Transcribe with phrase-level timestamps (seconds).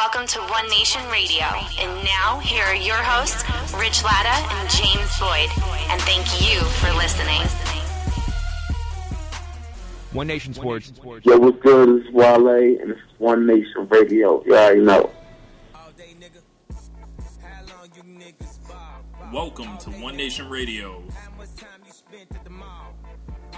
[0.00, 1.44] welcome to One Nation Radio.
[1.78, 5.50] And now, here are your hosts, Rich Latta and James Boyd.
[5.90, 7.42] And thank you for listening.
[10.12, 10.90] One Nation Sports.
[11.22, 12.00] Yo, what's good?
[12.00, 14.42] It's Wale, and it's One Nation Radio.
[14.46, 15.10] You already know.
[19.30, 21.02] Welcome to One Nation Radio.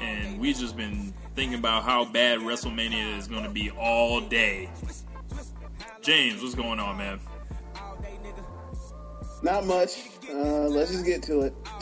[0.00, 4.68] And we just been thinking about how bad WrestleMania is going to be all day.
[6.02, 7.20] James, what's going on, man?
[9.40, 10.08] Not much.
[10.28, 11.54] Uh, let's just get to it.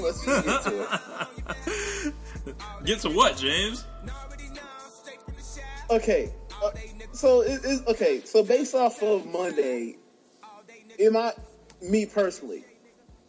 [0.00, 1.00] let's just get to
[2.04, 2.14] it.
[2.84, 3.84] Get to what, James?
[5.88, 6.32] Okay.
[6.62, 6.70] Uh,
[7.12, 8.22] so it, it's okay.
[8.24, 9.96] So based off of Monday,
[10.98, 11.32] am I
[11.80, 12.64] me personally?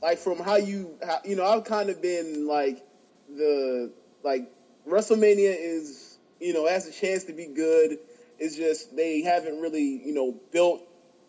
[0.02, 2.84] Like from how you, how, you know, I've kind of been like
[3.30, 3.92] the
[4.24, 4.52] like
[4.88, 8.00] WrestleMania is, you know, has a chance to be good.
[8.40, 10.82] It's just they haven't really, you know, built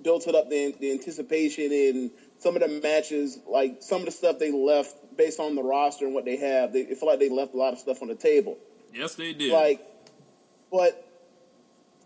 [0.03, 4.13] built it up the, the anticipation in some of the matches, like some of the
[4.13, 6.73] stuff they left based on the roster and what they have.
[6.73, 8.59] They it feel like they left a lot of stuff on the table.
[8.95, 9.53] Yes, they did.
[9.53, 9.81] Like,
[10.71, 11.05] but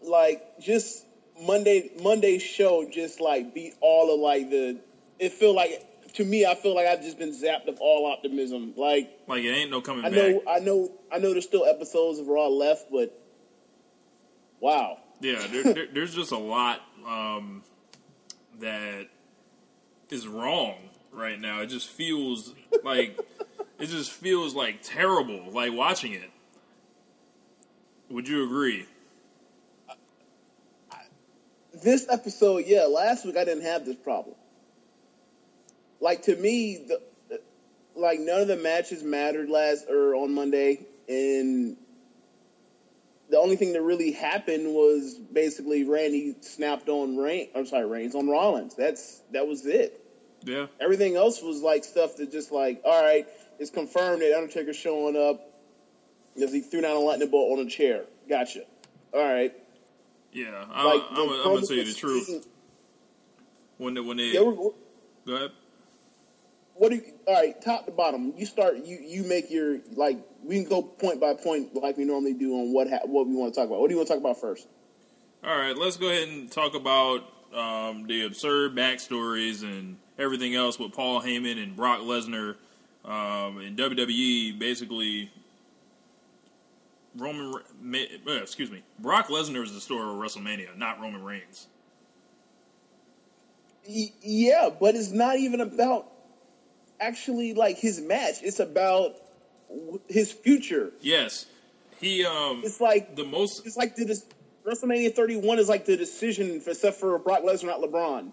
[0.03, 1.05] like just
[1.41, 4.79] Monday Monday's show just like beat all of like the.
[5.19, 8.75] It feel like to me, I feel like I've just been zapped of all optimism.
[8.77, 10.17] Like, like it ain't no coming I back.
[10.19, 11.33] know, I know, I know.
[11.33, 13.17] There's still episodes of Raw left, but
[14.63, 14.99] wow.
[15.21, 17.63] Yeah, there, there, there's just a lot um,
[18.61, 19.09] that
[20.09, 20.77] is wrong
[21.13, 21.61] right now.
[21.61, 23.19] It just feels like
[23.79, 25.51] it just feels like terrible.
[25.51, 26.31] Like watching it.
[28.09, 28.87] Would you agree?
[31.83, 32.85] This episode, yeah.
[32.85, 34.37] Last week I didn't have this problem.
[36.01, 37.01] Like to me, the
[37.95, 41.77] like none of the matches mattered last or on Monday, and
[43.33, 47.49] the only thing that really happened was basically Randy snapped on Rain.
[47.57, 48.75] I'm sorry, Reigns on Rollins.
[48.75, 49.99] That's that was it.
[50.45, 50.67] Yeah.
[50.79, 53.27] Everything else was like stuff that just like, all right,
[53.59, 55.41] it's confirmed that Undertaker's showing up
[56.35, 58.05] because he threw down a lightning bolt on a chair.
[58.29, 58.65] Gotcha.
[59.15, 59.55] All right.
[60.33, 62.47] Yeah, I, Like, I'm, the I'm gonna tell you the truth.
[63.79, 64.75] When they, when they Yeah, go
[65.27, 65.51] ahead.
[66.83, 70.19] What do you, all right, top to bottom, you start, you, you make your, like,
[70.43, 73.37] we can go point by point like we normally do on what, ha- what we
[73.37, 73.79] want to talk about.
[73.79, 74.67] What do you want to talk about first?
[75.45, 77.21] All right, let's go ahead and talk about
[77.55, 82.57] um, the absurd backstories and everything else with Paul Heyman and Brock Lesnar
[83.05, 84.59] um, and WWE.
[84.59, 85.31] Basically,
[87.17, 87.63] Roman,
[88.27, 91.69] uh, excuse me, Brock Lesnar is the story of WrestleMania, not Roman Reigns.
[93.87, 96.12] Yeah, but it's not even about
[97.03, 98.37] actually like his match.
[98.43, 99.17] It's about
[100.09, 100.93] his future.
[101.01, 101.47] Yes,
[102.01, 102.25] he.
[102.25, 103.67] Um, It's like the most.
[103.67, 104.21] it's like the
[104.65, 108.33] WrestleMania 31 is like the decision for except for Brock Lesnar, not LeBron,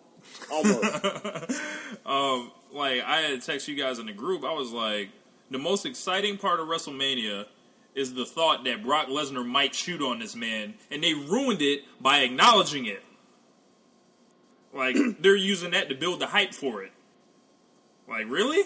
[0.52, 1.62] almost.
[2.06, 4.44] um, like I had text you guys in the group.
[4.44, 5.10] I was like,
[5.50, 7.46] the most exciting part of WrestleMania
[7.96, 11.82] is the thought that Brock Lesnar might shoot on this man, and they ruined it
[12.00, 13.04] by acknowledging it.
[14.74, 16.92] Like they're using that to build the hype for it.
[18.10, 18.64] Like really?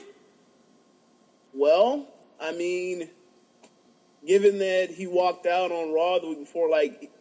[1.54, 2.08] well,
[2.40, 3.10] I mean,
[4.26, 7.12] given that he walked out on Raw the week before, like,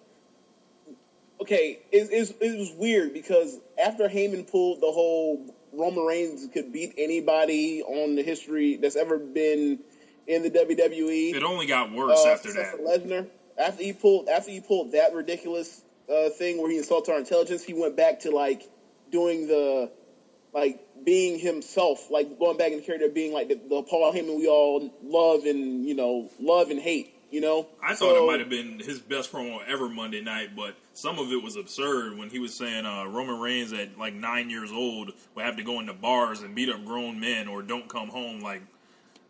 [1.40, 6.72] okay, it, it, it was weird because after Heyman pulled the whole Roman Reigns could
[6.72, 9.78] beat anybody on the history that's ever been
[10.26, 11.34] in the WWE.
[11.34, 12.80] It only got worse uh, after that.
[12.80, 13.26] Lesnar,
[13.58, 17.64] after he pulled after he pulled that ridiculous uh, thing where he insulted our intelligence,
[17.64, 18.62] he went back to like
[19.10, 19.90] doing the
[20.54, 24.36] like being himself, like going back in the character being like the, the Paul Heyman
[24.36, 27.14] we all love and you know love and hate.
[27.30, 30.54] You know, I thought So- it might have been his best promo ever Monday night,
[30.54, 34.12] but some of it was absurd when he was saying uh, Roman Reigns at like
[34.12, 37.62] nine years old would have to go into bars and beat up grown men or
[37.62, 38.40] don't come home.
[38.40, 38.60] Like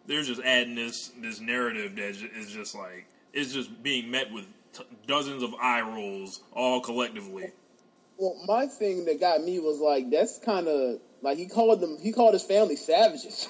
[0.08, 4.46] they're just adding this this narrative that is just like it's just being met with
[4.72, 7.52] t- dozens of eye rolls all collectively.
[8.18, 11.98] Well, my thing that got me was like that's kind of like he called them.
[12.00, 13.48] He called his family savages.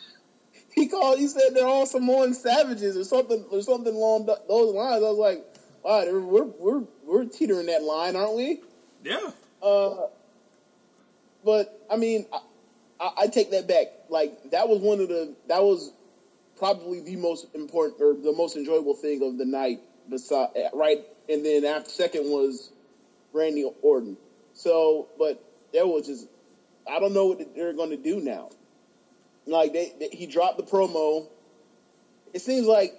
[0.74, 1.18] he called.
[1.18, 5.04] He said they're all Samoan savages or something or something along those lines.
[5.04, 5.44] I was like,
[5.84, 8.60] wow, we're we're we're teetering that line, aren't we?
[9.04, 9.30] Yeah,
[9.62, 10.06] Uh,
[11.44, 12.40] but I mean, I,
[12.98, 13.86] I, I take that back.
[14.08, 15.92] Like that was one of the that was
[16.58, 19.80] probably the most important or the most enjoyable thing of the night.
[20.08, 20.98] Beside right,
[21.28, 22.70] and then after second was
[23.32, 24.16] Randy Orton.
[24.54, 25.42] So, but
[25.72, 26.26] there was just
[26.90, 28.50] I don't know what they're going to do now.
[29.46, 31.26] Like they, they, he dropped the promo.
[32.34, 32.94] It seems like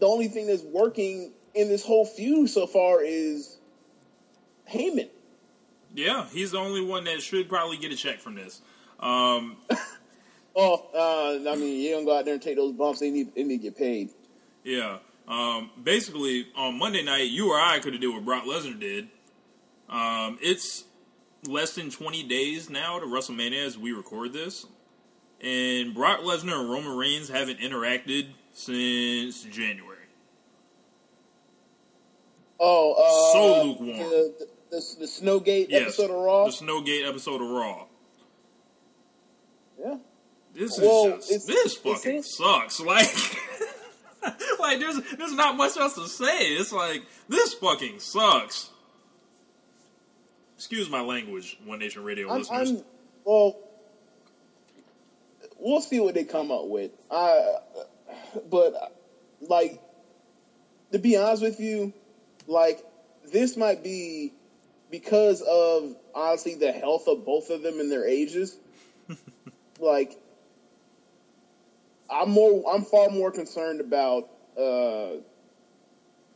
[0.00, 3.56] the only thing that's working in this whole feud so far is
[4.70, 5.08] Heyman.
[5.94, 8.60] Yeah, he's the only one that should probably get a check from this.
[9.00, 9.56] Um,
[10.56, 13.00] Oh, uh, I mean, you don't go out there and take those bumps.
[13.00, 14.10] They need, they need to get paid.
[14.62, 14.98] yeah.
[15.26, 19.08] Um, basically, on Monday night, you or I could have did what Brock Lesnar did.
[19.88, 20.84] Um, it's
[21.48, 24.66] less than 20 days now to WrestleMania as we record this.
[25.40, 29.90] And Brock Lesnar and Roman Reigns haven't interacted since January.
[32.58, 33.88] Oh, uh, So lukewarm.
[33.88, 36.44] The, the, the, the Snowgate Yes, episode of Raw.
[36.46, 37.86] The Snowgate episode of Raw.
[39.78, 39.96] yeah.
[40.54, 42.80] This is Well, just this fucking sucks.
[42.84, 43.08] Like,
[44.58, 46.46] like there's there's not much else to say.
[46.54, 48.70] It's like this fucking sucks.
[50.64, 52.70] Excuse my language, One Nation Radio I'm, listeners.
[52.70, 52.84] I'm
[53.22, 53.58] well.
[55.58, 56.90] We'll see what they come up with.
[57.10, 57.56] I,
[58.50, 58.72] but
[59.42, 59.78] like,
[60.92, 61.92] to be honest with you,
[62.46, 62.82] like
[63.30, 64.32] this might be
[64.90, 68.56] because of honestly the health of both of them and their ages.
[69.78, 70.18] like,
[72.08, 75.20] I'm more, I'm far more concerned about uh,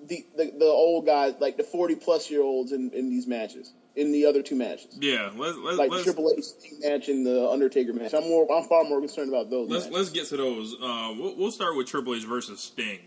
[0.06, 3.72] the, the the old guys, like the 40 plus year olds in, in these matches,
[3.98, 6.44] in the other two matches yeah, let's let's like let's, Triple H
[6.80, 8.14] match and the Undertaker match.
[8.14, 9.68] I'm more, I'm far more concerned about those.
[9.68, 9.98] let's, matches.
[9.98, 10.74] let's get to those.
[10.74, 13.00] Uh, we'll, we'll start with Triple H versus Sting.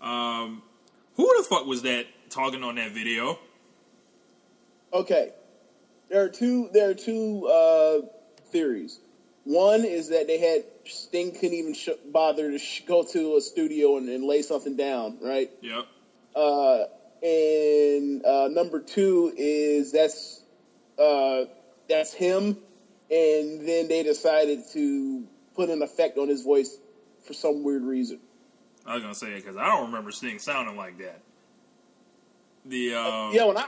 [0.00, 0.62] Um,
[1.16, 3.38] who the fuck was that talking on that video?
[4.92, 5.32] Okay,
[6.08, 6.70] there are two.
[6.72, 8.06] There are two uh,
[8.50, 8.98] theories.
[9.44, 13.40] One is that they had Sting couldn't even sh- bother to sh- go to a
[13.40, 15.50] studio and, and lay something down, right?
[15.62, 15.86] Yep.
[16.36, 16.84] Uh,
[17.22, 20.42] and uh, number two is that's
[20.98, 21.44] uh,
[21.88, 22.56] that's him,
[23.10, 25.24] and then they decided to
[25.54, 26.76] put an effect on his voice
[27.24, 28.20] for some weird reason.
[28.86, 31.20] I was gonna say it because I don't remember Sting sounding like that.
[32.64, 33.66] The um, yeah, when I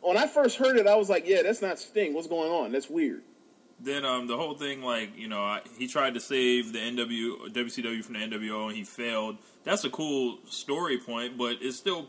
[0.00, 2.14] when I first heard it, I was like, "Yeah, that's not Sting.
[2.14, 2.72] What's going on?
[2.72, 3.22] That's weird."
[3.82, 7.52] then um, the whole thing, like you know, I, he tried to save the NW
[7.52, 9.38] WCW from the NWO and he failed.
[9.64, 12.08] That's a cool story point, but it's still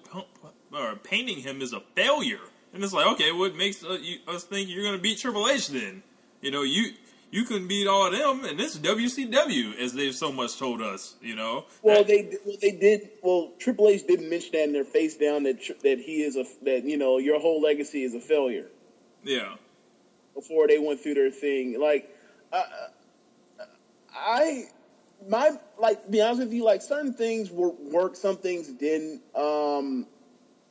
[0.76, 2.42] uh, painting him as a failure.
[2.74, 5.48] And it's like, okay, what makes uh, you, us think you're going to beat Triple
[5.48, 6.04] H then?
[6.42, 6.94] You know, you
[7.32, 10.82] you couldn't beat all of them, and this is WCW, as they've so much told
[10.82, 11.16] us.
[11.22, 13.10] You know, Well, they well, they did.
[13.22, 16.46] Well, Triple H didn't mention that in their face down that that he is a
[16.64, 18.68] that you know your whole legacy is a failure
[19.24, 19.56] yeah,
[20.36, 21.80] before they went through their thing.
[21.80, 22.14] Like,
[22.52, 22.64] uh,
[24.14, 24.66] I
[25.28, 29.22] my like be honest with you, like certain things were work, some things didn't.
[29.36, 30.08] Um,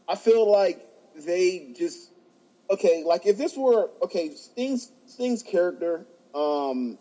[0.08, 0.80] I feel like
[1.14, 2.10] they just
[2.70, 3.02] okay.
[3.04, 6.06] Like if this were okay, Sting's Sting's character.
[6.34, 6.98] Um,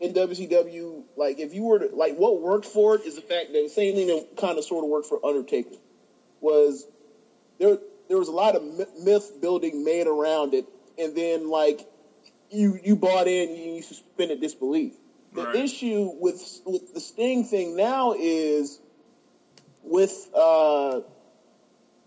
[0.00, 3.52] in WCW, like if you were to like what worked for it is the fact
[3.52, 5.76] that the same thing that kind of sort of worked for Undertaker
[6.40, 6.86] was
[7.58, 7.78] there
[8.08, 10.66] there was a lot of myth- building made around it,
[10.98, 11.86] and then like
[12.50, 14.92] you you bought in, and you suspended disbelief.
[15.32, 15.56] The Right.
[15.56, 18.78] issue with with the Sting thing now is
[19.84, 21.00] with uh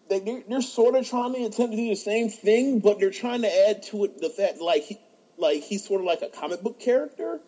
[0.09, 3.12] they they're, they're sort of trying to attempt to do the same thing, but they're
[3.12, 4.97] trying to add to it the fact like he
[5.38, 7.39] like he's sort of like a comic book character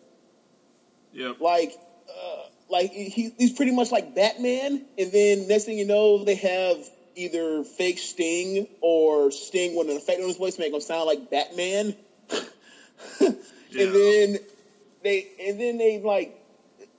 [1.12, 1.72] yep, like
[2.08, 6.36] uh, like he, he's pretty much like Batman, and then next thing you know, they
[6.36, 6.76] have
[7.16, 11.06] either fake Sting or Sting with an effect on his voice to make him sound
[11.06, 11.94] like Batman,
[13.20, 13.84] Yeah.
[13.84, 14.38] and then
[15.02, 16.36] they and then they like.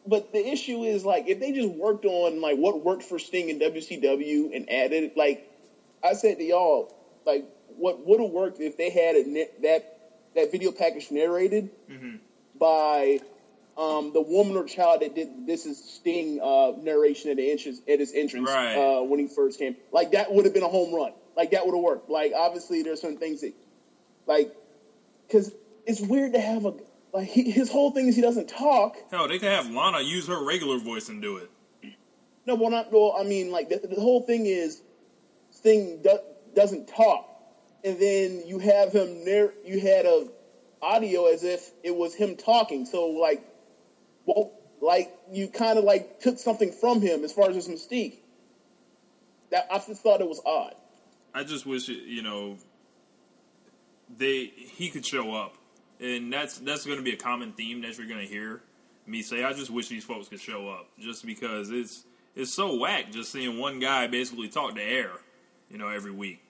[0.05, 3.49] But the issue is like if they just worked on like what worked for Sting
[3.49, 5.47] in WCW and added like
[6.03, 6.91] I said to y'all
[7.25, 7.45] like
[7.77, 9.97] what would have worked if they had a, that
[10.35, 11.69] that video package narrated
[12.57, 13.19] by
[13.77, 17.81] um, the woman or child that did this is Sting uh, narration at the entrance
[17.87, 18.75] at his entrance Right.
[18.75, 19.75] uh, when he first came.
[19.91, 21.11] Like that would have been a home run.
[21.37, 22.09] Like that would have worked.
[22.09, 23.53] Like obviously there's some things that
[24.27, 24.51] like
[25.27, 25.51] because
[25.85, 26.73] it's weird to have a
[27.13, 28.97] like he, his whole thing is he doesn't talk.
[29.11, 31.51] hell, they could have Lana use her regular voice and do it.
[32.45, 33.15] No, well not well.
[33.19, 34.81] I mean like the, the whole thing is
[35.51, 36.17] Sting do,
[36.55, 37.27] doesn't talk,
[37.83, 39.53] and then you have him there.
[39.65, 40.27] You had a
[40.81, 42.85] audio as if it was him talking.
[42.85, 43.43] So like,
[44.25, 44.51] well,
[44.81, 48.17] like you kind of like took something from him as far as his mystique.
[49.51, 50.75] That I just thought it was odd.
[51.33, 52.57] I just wish it, you know
[54.17, 55.55] they he could show up,
[56.01, 58.61] and that's that's going to be a common theme that you're going to hear
[59.05, 59.43] me say.
[59.43, 62.05] I just wish these folks could show up, just because it's
[62.35, 65.11] it's so whack just seeing one guy basically talk to air,
[65.69, 66.41] you know, every week,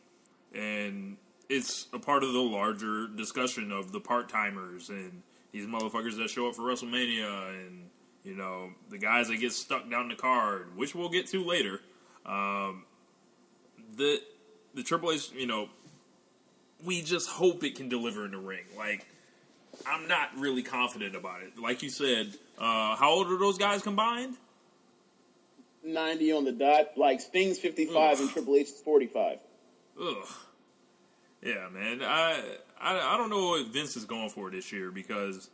[0.54, 1.18] and
[1.50, 6.30] it's a part of the larger discussion of the part timers and these motherfuckers that
[6.30, 7.90] show up for WrestleMania and
[8.24, 11.82] you know the guys that get stuck down the card, which we'll get to later.
[12.26, 12.86] Um,
[13.98, 14.22] the
[14.74, 15.70] the Triple H, you know,
[16.84, 18.64] we just hope it can deliver in the ring.
[18.78, 19.06] Like,
[19.86, 21.58] I'm not really confident about it.
[21.60, 24.36] Like you said, uh, how old are those guys combined?
[25.84, 26.98] 90 on the dot.
[26.98, 29.40] Like Sting's 55 and Triple H is 45.
[30.02, 30.16] Ugh.
[31.42, 32.02] Yeah, man.
[32.04, 32.44] I,
[32.80, 35.50] I I don't know what Vince is going for this year because,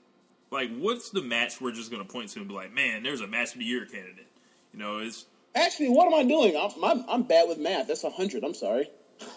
[0.51, 3.21] like, what's the match we're just going to point to and be like, man, there's
[3.21, 4.27] a match of the year candidate.
[4.73, 6.55] You know, it's Actually, what am I doing?
[6.55, 7.87] I'm, I'm, I'm bad with math.
[7.87, 8.43] That's 100.
[8.43, 8.89] I'm sorry.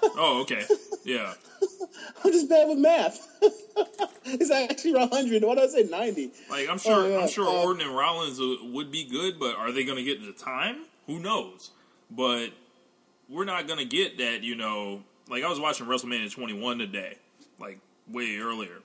[0.03, 0.63] oh okay,
[1.05, 1.33] yeah.
[2.25, 3.27] I'm just bad with math.
[4.25, 5.43] it's actually 100.
[5.45, 6.31] Why did I say 90?
[6.51, 7.19] Like I'm sure Oh, yeah.
[7.21, 10.05] I'm sure Uh, Orton and Rollins uh, would be good, but are they going to
[10.05, 10.85] get the time?
[11.07, 11.71] Who knows?
[12.11, 12.51] But
[13.29, 14.43] we're not going to get that.
[14.43, 17.17] You know, like I was watching WrestleMania 21 today,
[17.59, 18.79] like way earlier,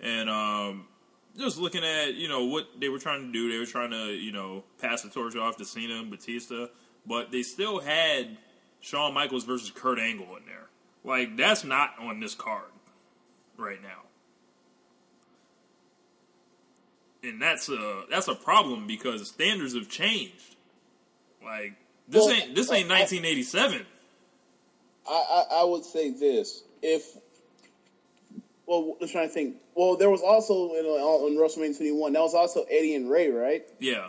[0.00, 0.86] and um,
[1.38, 3.50] just looking at you know what they were trying to do.
[3.50, 6.66] They were trying to you know pass the torch off to Cena and Batista,
[7.06, 8.36] but they still had
[8.80, 10.68] Shawn Michaels versus Kurt Angle in there.
[11.06, 12.64] Like that's not on this card
[13.56, 14.02] right now.
[17.22, 20.56] and that's a that's a problem because standards have changed.
[21.44, 21.74] Like
[22.08, 23.86] this Well, ain't this ain't I- I- 1987.
[25.08, 25.12] I,
[25.50, 26.62] I, I would say this.
[26.82, 27.16] If,
[28.66, 29.56] well, I'm trying to think.
[29.76, 33.64] Well, there was also in, on WrestleMania 21, that was also Eddie and Ray, right?
[33.78, 34.08] Yeah,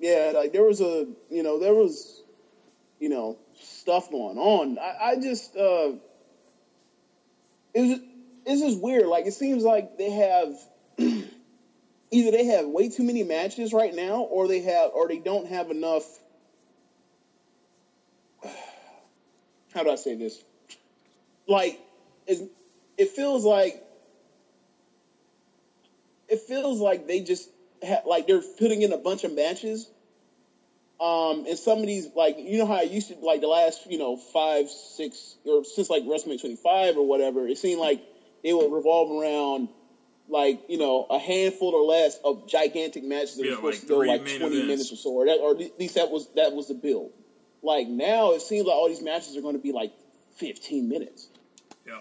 [0.00, 2.22] Yeah, like there was a, you know, there was,
[2.98, 3.36] you know,
[3.90, 4.78] stuff going on.
[4.78, 5.90] I, I just, uh,
[7.74, 7.98] it was,
[8.46, 9.06] it's just weird.
[9.06, 10.54] Like it seems like they have,
[10.98, 15.48] either they have way too many matches right now, or they have, or they don't
[15.48, 16.04] have enough.
[19.74, 20.40] How do I say this?
[21.48, 21.80] Like,
[22.28, 22.48] it,
[22.96, 23.82] it feels like,
[26.28, 27.48] it feels like they just
[27.84, 29.88] ha- like they're putting in a bunch of matches.
[31.00, 33.90] Um, and some of these, like, you know how I used to, like, the last,
[33.90, 38.02] you know, five, six, or since, like, WrestleMania 25 or whatever, it seemed like
[38.42, 39.70] it would revolve around,
[40.28, 43.88] like, you know, a handful or less of gigantic matches that Yeah, were supposed like
[43.88, 44.66] to go, like, 20 events.
[44.68, 47.12] minutes or so, or, that, or at least that was, that was the build.
[47.62, 49.92] Like, now it seems like all these matches are going to be, like,
[50.36, 51.28] 15 minutes.
[51.86, 52.00] yeah,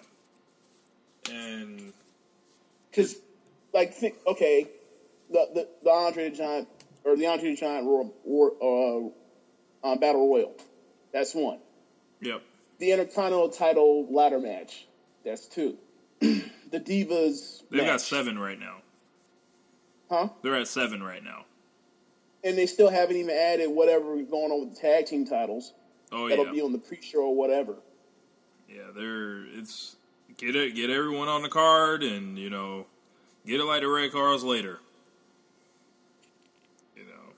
[1.32, 1.94] and
[2.92, 3.16] Because,
[3.74, 4.68] like, think, okay,
[5.30, 6.68] the, the the Andre the Giant
[7.10, 9.14] or the Andre the Giant Royal, War,
[9.84, 10.56] uh, uh, Battle Royal,
[11.12, 11.60] that's one.
[12.22, 12.42] yep,
[12.80, 14.88] The Intercontinental Title ladder match,
[15.26, 15.78] that's two.
[16.20, 16.42] the
[16.74, 18.78] Divas, they've got seven right now.
[20.10, 20.30] huh?
[20.42, 21.46] They're at seven right now.
[22.44, 25.74] And they still haven't even added whatever is going on with the tag team titles.
[26.12, 26.30] Oh yeah.
[26.30, 27.76] That'll yeah, be on the pre-show or whatever.
[28.70, 28.84] yeah.
[28.96, 29.96] They're it's
[30.38, 32.86] get it get everyone on the card and you know
[33.46, 34.80] get it like the red cars later.
[36.96, 37.34] You know,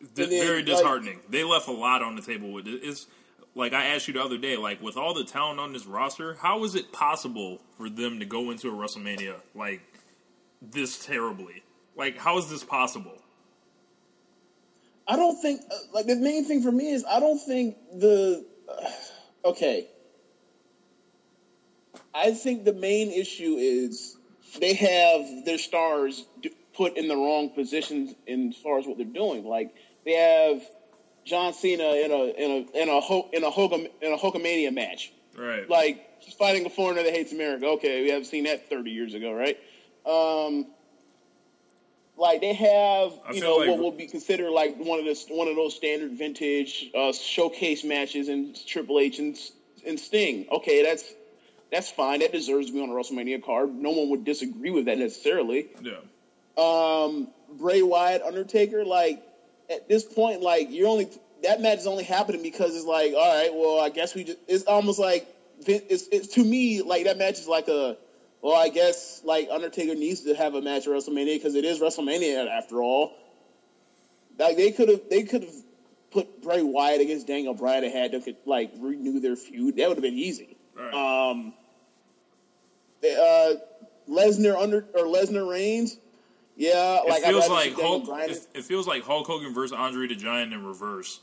[0.00, 1.20] Di- And then, very like- disheartening.
[1.28, 2.80] they left a lot on the table with it.
[2.82, 3.06] It's
[3.54, 6.34] like I asked you the other day, like with all the talent on this roster,
[6.34, 9.80] how is it possible for them to go into a WrestleMania like
[10.62, 11.62] this terribly?
[11.96, 13.18] Like, how is this possible?
[15.08, 18.44] I don't think uh, like the main thing for me is I don't think the
[18.68, 19.88] uh, okay.
[22.14, 24.16] I think the main issue is
[24.60, 26.24] they have their stars
[26.74, 29.44] put in the wrong positions in as far as what they're doing.
[29.44, 29.74] Like
[30.08, 30.62] they have
[31.24, 34.72] John Cena in a in a in a Ho- in a Hogan in a Hulkamania
[34.72, 35.12] match.
[35.36, 35.68] Right.
[35.68, 37.66] Like he's fighting a foreigner that hates America.
[37.66, 39.58] Okay, we haven't seen that 30 years ago, right?
[40.06, 40.66] Um,
[42.16, 45.46] like they have, you know, like- what will be considered like one of the one
[45.48, 49.38] of those standard vintage uh, showcase matches in Triple H and,
[49.86, 50.46] and Sting.
[50.50, 51.04] Okay, that's
[51.70, 52.20] that's fine.
[52.20, 53.74] That deserves to be on a WrestleMania card.
[53.74, 55.68] No one would disagree with that necessarily.
[55.82, 55.98] yeah.
[56.56, 59.22] Um, Bray Wyatt, Undertaker, like
[59.70, 61.08] at this point, like you're only
[61.42, 64.38] that match is only happening because it's like, all right, well, I guess we just.
[64.48, 65.26] It's almost like
[65.66, 67.96] it's, it's to me like that match is like a.
[68.40, 71.80] Well, I guess like Undertaker needs to have a match at WrestleMania because it is
[71.80, 73.12] WrestleMania after all.
[74.38, 75.54] Like they could have, they could have
[76.12, 79.76] put Bray Wyatt against Daniel Bryan and had to could, like renew their feud.
[79.76, 80.56] That would have been easy.
[80.76, 80.94] Right.
[80.94, 81.52] Um,
[83.04, 83.54] uh,
[84.08, 85.96] Lesnar under or Lesnar Reigns.
[86.58, 88.08] Yeah, like it feels like Hulk.
[88.28, 91.20] It, it feels like Hulk Hogan versus Andre the Giant in reverse.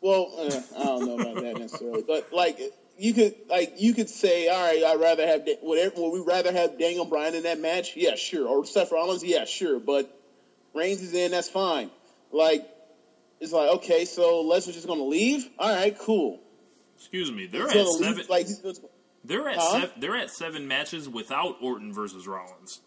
[0.00, 2.60] Well, uh, I don't know about that necessarily, but like
[2.98, 6.00] you could like you could say, all right, I'd rather have Da- whatever.
[6.00, 7.96] Would we rather have Daniel Bryan in that match?
[7.96, 8.46] Yeah, sure.
[8.46, 9.24] Or Seth Rollins?
[9.24, 9.80] Yeah, sure.
[9.80, 10.08] But
[10.72, 11.32] Reigns is in.
[11.32, 11.90] That's fine.
[12.30, 12.64] Like
[13.40, 15.48] it's like okay, so Lesnar's just going to leave.
[15.58, 16.38] All right, cool.
[16.96, 17.46] Excuse me.
[17.46, 18.24] They're He's at gonna leave, seven.
[18.28, 18.46] Like
[19.24, 19.72] They're at Huh?
[19.80, 22.80] seven, they're at seven matches without Orton versus Rollins.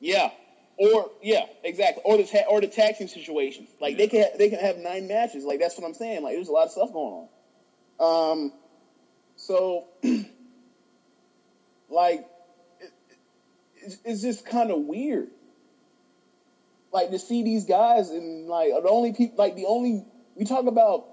[0.00, 0.30] Yeah.
[0.76, 2.02] Or yeah, exactly.
[2.04, 3.66] Or the ta- or the tag team situation.
[3.80, 5.44] Like they can ha- they can have nine matches.
[5.44, 6.22] Like that's what I'm saying.
[6.22, 7.28] Like there's a lot of stuff going
[7.98, 8.42] on.
[8.44, 8.52] Um.
[9.38, 9.86] So,
[11.88, 12.26] like,
[12.80, 12.92] it,
[13.76, 15.28] it's, it's just kind of weird.
[16.92, 20.66] Like to see these guys and like the only people, like the only we talk
[20.66, 21.06] about,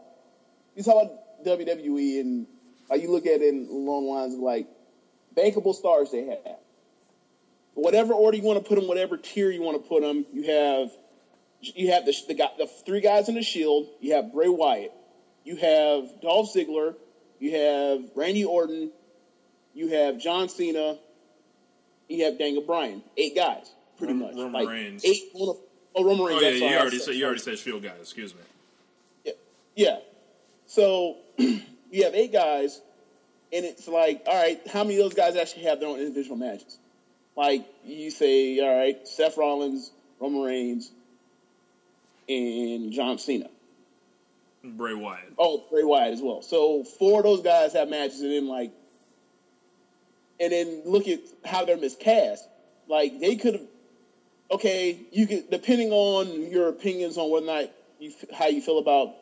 [0.76, 2.48] we talk about WWE and
[2.90, 4.68] like you look at it in along the lines of like
[5.36, 6.58] bankable stars they have.
[7.76, 10.44] Whatever order you want to put them, whatever tier you want to put them, you
[10.44, 10.92] have
[11.62, 13.88] you have the the, guy, the three guys in the Shield.
[14.00, 14.92] You have Bray Wyatt.
[15.44, 16.96] You have Dolph Ziggler.
[17.40, 18.92] You have Randy Orton.
[19.74, 20.98] You have John Cena.
[22.08, 23.04] You have Daniel Bryan.
[23.18, 24.36] Eight guys, pretty Rom- much.
[24.36, 25.04] Roman like Reigns.
[25.04, 25.24] Eight.
[25.36, 25.58] Oh,
[25.98, 26.42] Roman Reigns.
[26.42, 28.00] Oh yeah, you already said you already said Shield guys.
[28.00, 28.42] Excuse me.
[29.24, 29.34] Yeah.
[29.76, 29.98] Yeah.
[30.68, 32.82] So you have eight guys,
[33.52, 36.38] and it's like, all right, how many of those guys actually have their own individual
[36.38, 36.78] matches?
[37.36, 40.92] Like you say, all right, Seth Rollins, Roman Reigns,
[42.30, 43.50] and John Cena.
[44.64, 45.34] Bray Wyatt.
[45.38, 46.42] Oh, Bray Wyatt as well.
[46.42, 48.72] So four of those guys have matches, and then like,
[50.40, 52.48] and then look at how they're miscast.
[52.88, 53.64] Like they could have.
[54.52, 58.78] Okay, you could depending on your opinions on whether or not you how you feel
[58.78, 59.16] about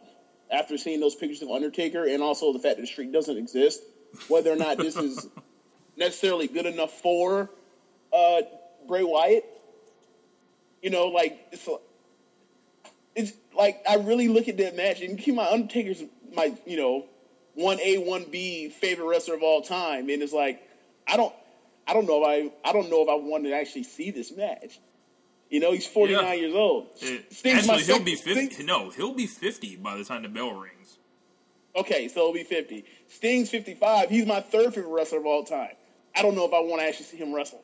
[0.51, 3.82] after seeing those pictures of Undertaker, and also the fact that the streak doesn't exist,
[4.27, 5.27] whether or not this is
[5.98, 7.50] necessarily good enough for
[8.13, 8.41] uh,
[8.88, 9.46] Bray Wyatt.
[10.82, 11.67] You know, like it's
[13.15, 16.03] it's like I really look at that match and keep my Undertaker's
[16.34, 17.05] my you know
[17.55, 20.62] one A one B favorite wrestler of all time, and it's like
[21.08, 21.34] I don't
[21.88, 24.36] I don't know if I I don't know if I want to actually see this
[24.36, 24.79] match.
[25.50, 26.34] You know, he's forty nine Yeah.
[26.34, 26.88] years old.
[26.98, 28.50] Sting's actually, he'll be fifty.
[28.50, 30.98] Sting- No, he'll be fifty by the time the bell rings.
[31.75, 32.86] Okay, so he'll be fifty.
[33.08, 34.10] Sting's fifty five.
[34.10, 35.75] He's my third favorite wrestler of all time.
[36.15, 37.62] I don't know if I want to actually see him wrestle.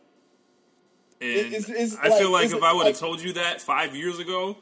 [1.22, 3.96] And it's- it's I feel like- if I would have like- told you that five
[3.96, 4.56] years ago,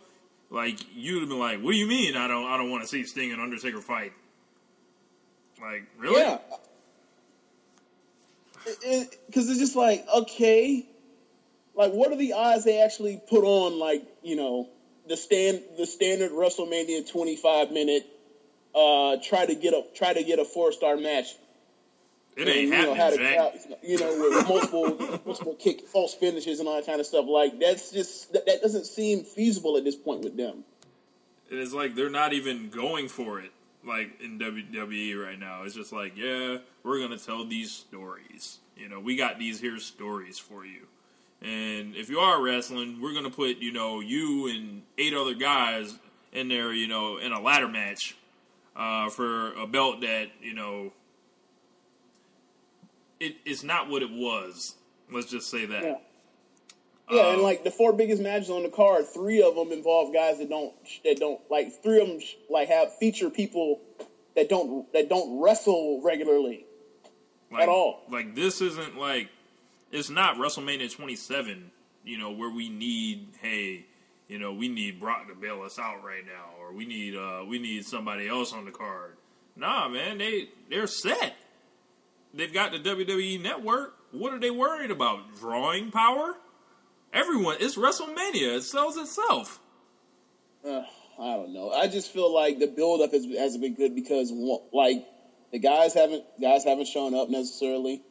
[0.49, 2.15] like you'd have been like, "What do you mean?
[2.15, 4.13] I don't, I don't want to see Sting and Undertaker fight."
[5.61, 6.21] Like, really?
[6.21, 6.39] Yeah.
[8.65, 10.85] Because it's just like, okay,
[11.75, 14.67] like what are the odds they actually put on like you know
[15.07, 18.05] the stand the standard WrestleMania twenty five minute
[18.75, 21.27] uh try to get a try to get a four star match.
[22.37, 23.79] It ain't you know, happening, Jack.
[23.81, 27.25] you know, with multiple multiple kick false finishes and all that kind of stuff.
[27.27, 30.63] Like that's just that, that doesn't seem feasible at this point with them.
[31.49, 33.51] And it's like they're not even going for it,
[33.83, 35.63] like in WWE right now.
[35.63, 38.59] It's just like, yeah, we're gonna tell these stories.
[38.77, 40.85] You know, we got these here stories for you.
[41.41, 45.97] And if you are wrestling, we're gonna put you know you and eight other guys
[46.33, 48.15] in there, you know, in a ladder match
[48.75, 50.93] uh, for a belt that you know
[53.19, 54.75] it, it's not what it was.
[55.11, 55.83] Let's just say that.
[55.83, 55.95] Yeah.
[57.09, 60.13] Yeah, and Um, like the four biggest matches on the card, three of them involve
[60.13, 60.73] guys that don't
[61.05, 63.79] that don't like three of them like have feature people
[64.35, 66.65] that don't that don't wrestle regularly.
[67.49, 68.03] like, at all.
[68.11, 69.29] Like this isn't like
[69.89, 71.71] it's not WrestleMania 27,
[72.03, 73.85] you know, where we need hey,
[74.27, 77.45] you know, we need Brock to bail us out right now, or we need uh
[77.47, 79.13] we need somebody else on the card.
[79.55, 81.35] Nah, man, they they're set.
[82.37, 83.95] They've got the WWE network.
[84.11, 85.35] What are they worried about?
[85.39, 86.35] Drawing power?
[87.11, 88.57] Everyone, it's WrestleMania.
[88.57, 89.59] It sells itself.
[90.63, 90.83] Uh,
[91.19, 91.71] I don't know.
[91.71, 94.31] I just feel like the buildup has, hasn't been good because
[94.71, 95.05] like
[95.51, 98.03] the guys haven't guys haven't shown up necessarily,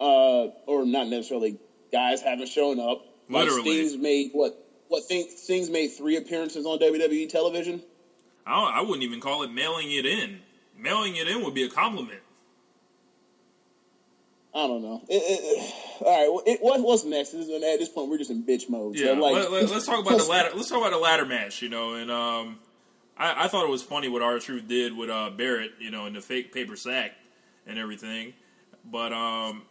[0.00, 1.58] uh, or not necessarily.
[1.92, 3.04] Guys haven't shown up.
[3.28, 3.86] Like Literally.
[3.86, 7.82] Sting's made what what thing, Sting's made three appearances on WWE television.
[8.46, 10.40] I I wouldn't even call it mailing it in.
[10.78, 12.20] Mailing it in would be a compliment.
[14.54, 15.02] I don't know.
[15.08, 17.34] It, it, all right, well, it, what, what's next?
[17.34, 18.94] At this point, we're just in bitch mode.
[18.94, 20.50] Yeah, so, like, let, let, us talk about the ladder.
[20.54, 21.60] Let's talk about the ladder match.
[21.62, 22.58] You know, and um,
[23.16, 25.72] I, I thought it was funny what R Truth did with uh, Barrett.
[25.80, 27.12] You know, in the fake paper sack
[27.66, 28.34] and everything.
[28.84, 29.62] But um,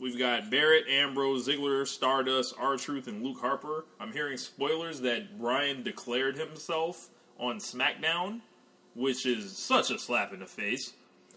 [0.00, 3.84] we've got Barrett, Ambrose, Ziggler, Stardust, R Truth, and Luke Harper.
[4.00, 8.40] I'm hearing spoilers that Bryan declared himself on SmackDown,
[8.94, 10.92] which is such a slap in the face.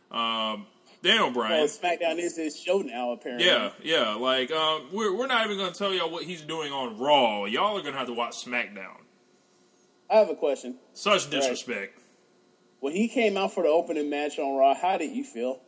[0.10, 0.66] Um,
[1.04, 1.60] damn, Bryan.
[1.60, 3.48] well, SmackDown is his show now, apparently.
[3.48, 4.16] Yeah, yeah.
[4.16, 7.46] Like, um, we're we're not even going to tell y'all what he's doing on Raw.
[7.46, 8.98] Y'all are going to have to watch SmackDown.
[10.10, 10.76] I have a question.
[10.94, 11.98] Such disrespect.
[12.82, 15.60] When he came out for the opening match on Raw, how did you feel?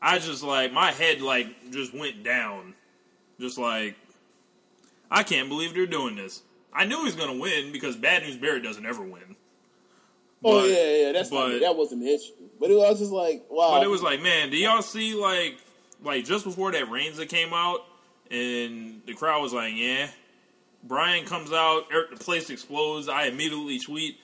[0.00, 2.74] I just like my head like just went down.
[3.38, 3.96] Just like
[5.10, 6.42] I can't believe they're doing this.
[6.72, 9.36] I knew he was going to win because Bad News Barrett doesn't ever win.
[10.44, 12.32] Oh But- yeah, yeah, that's not, that wasn't the issue.
[12.60, 13.70] But it was just like, wow.
[13.72, 15.56] But it was like, man, do y'all see like
[16.02, 17.80] like just before that Reigns that came out
[18.30, 20.08] and the crowd was like, yeah.
[20.84, 23.08] Bryan comes out, er- the place explodes.
[23.08, 24.18] I immediately tweet,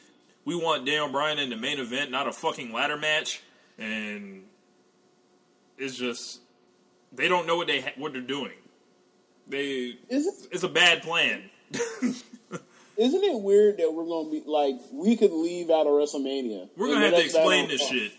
[0.44, 3.40] "We want Daniel Bryan in the main event, not a fucking ladder match."
[3.78, 4.42] And
[5.78, 6.40] it's just
[7.12, 8.54] they don't know what they ha- what they're doing.
[9.48, 11.48] They it, it's a bad plan.
[12.98, 16.68] isn't it weird that we're gonna be like we could leave out of WrestleMania?
[16.76, 18.12] We're gonna have to explain this shit.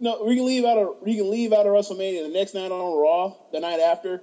[0.00, 2.72] No, we can leave out of we can leave out of WrestleMania the next night
[2.72, 4.22] on Raw, the night after.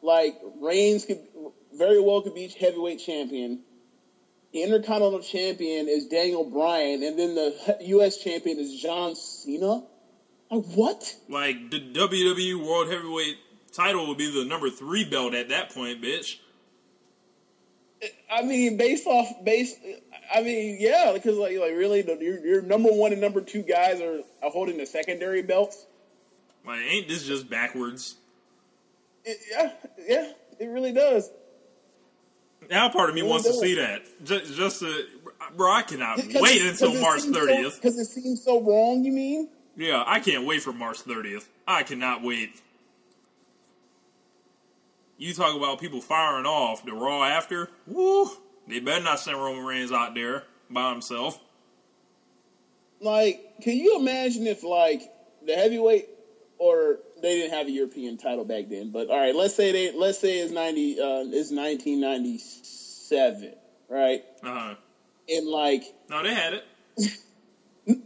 [0.00, 1.20] Like Reigns could
[1.76, 3.60] very well could be heavyweight champion.
[4.52, 8.18] The Intercontinental champion is Daniel Bryan, and then the U.S.
[8.18, 9.82] champion is John Cena.
[10.48, 11.16] Like what?
[11.28, 13.36] Like the WWE World Heavyweight
[13.72, 16.36] title will be the number three belt at that point, bitch.
[18.30, 19.74] I mean, based off base.
[20.34, 23.62] I mean, yeah, because like, like really, the, your, your number one and number two
[23.62, 25.84] guys are, are holding the secondary belts.
[26.66, 28.16] Like, ain't this just backwards?
[29.24, 29.72] It, yeah,
[30.06, 31.30] yeah, it really does.
[32.70, 34.02] Now, part of me wants to see that.
[34.24, 35.04] Just, just to,
[35.56, 37.76] bro, I cannot wait until March thirtieth.
[37.76, 39.04] Because it seems so wrong.
[39.04, 39.48] You mean?
[39.76, 41.46] Yeah, I can't wait for March 30th.
[41.66, 42.60] I cannot wait.
[45.16, 47.68] You talk about people firing off the Raw after.
[47.86, 48.28] Woo!
[48.68, 51.38] They better not send Roman Reigns out there by himself.
[53.00, 55.02] Like, can you imagine if like
[55.46, 56.08] the heavyweight
[56.58, 58.90] or they didn't have a European title back then?
[58.90, 63.54] But all right, let's say they let's say it's ninety uh, it's nineteen ninety seven,
[63.88, 64.22] right?
[64.42, 64.74] Uh, huh.
[65.28, 66.64] And like no, they had it.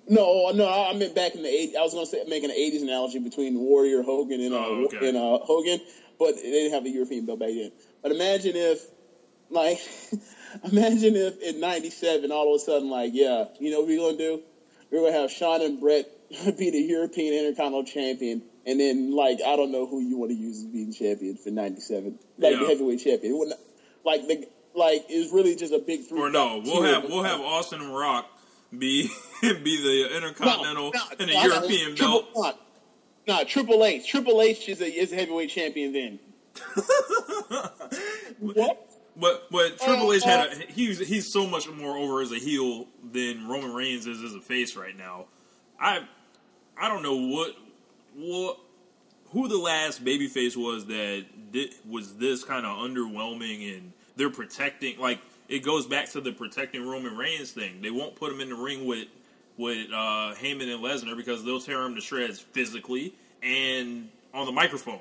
[0.08, 1.76] No, no, I meant back in the 80s.
[1.76, 4.84] I was going to say making an 80s analogy between Warrior Hogan and uh, Oh,
[4.86, 5.08] okay.
[5.08, 5.78] and uh, Hogan,
[6.18, 7.72] but they didn't have a European belt back then.
[8.02, 8.84] But imagine if,
[9.50, 9.78] like,
[10.70, 14.18] imagine if in '97 all of a sudden, like, yeah, you know what we're going
[14.18, 14.42] to do?
[14.90, 16.06] We're going to have Shawn and Bret
[16.58, 20.36] be the European Intercontinental Champion, and then like I don't know who you want to
[20.36, 22.60] use as being champion for '97, like Yeah.
[22.60, 23.34] the heavyweight champion.
[23.34, 23.60] It wouldn't,
[24.04, 26.20] like the like it's really just a big three.
[26.20, 28.26] Or no, we'll have we'll have Austin Rock
[28.76, 29.08] be
[29.42, 32.26] be the Intercontinental and the no, European belt.
[33.28, 34.08] No, no, Triple H.
[34.08, 36.18] Triple H is a is a heavyweight champion then.
[38.40, 38.90] what?
[39.16, 42.38] But but Triple H Uh, had a he's he's so much more over as a
[42.38, 45.26] heel than Roman Reigns is as a face right now.
[45.78, 46.00] I
[46.80, 47.54] I don't know what
[48.16, 48.58] what
[49.32, 54.98] who the last babyface was that did, was this kind of underwhelming and they're protecting
[54.98, 57.82] like it goes back to the protecting Roman Reigns thing.
[57.82, 59.08] They won't put him in the ring with
[59.58, 64.52] with uh, Heyman and Lesnar because they'll tear him to shreds physically and on the
[64.52, 65.00] microphone.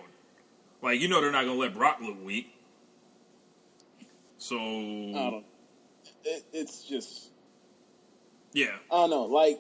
[0.82, 2.54] Like you know they're not gonna let Brock look weak.
[4.38, 5.46] So I don't.
[6.26, 7.30] It, it's just
[8.54, 9.24] yeah, I don't know.
[9.24, 9.60] Like,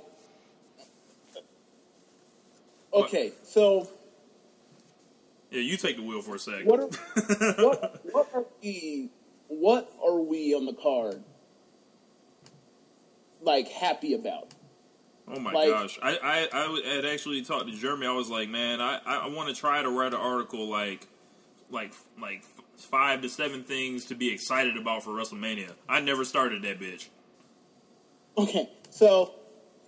[2.94, 3.90] okay, so
[5.52, 5.62] yeah.
[5.62, 6.66] You take the wheel for a second.
[6.66, 6.88] what are
[7.64, 9.10] what what are we
[9.48, 11.24] what are we on the card
[13.42, 14.54] like happy about?
[15.30, 16.00] Oh my Like- gosh!
[16.02, 18.08] I, I I had actually talked to Jeremy.
[18.08, 21.06] I was like, man, I I want to try to write an article like
[21.70, 22.44] like like
[22.78, 25.72] five to seven things to be excited about for WrestleMania.
[25.90, 27.08] I never started that bitch.
[28.38, 29.34] Okay, so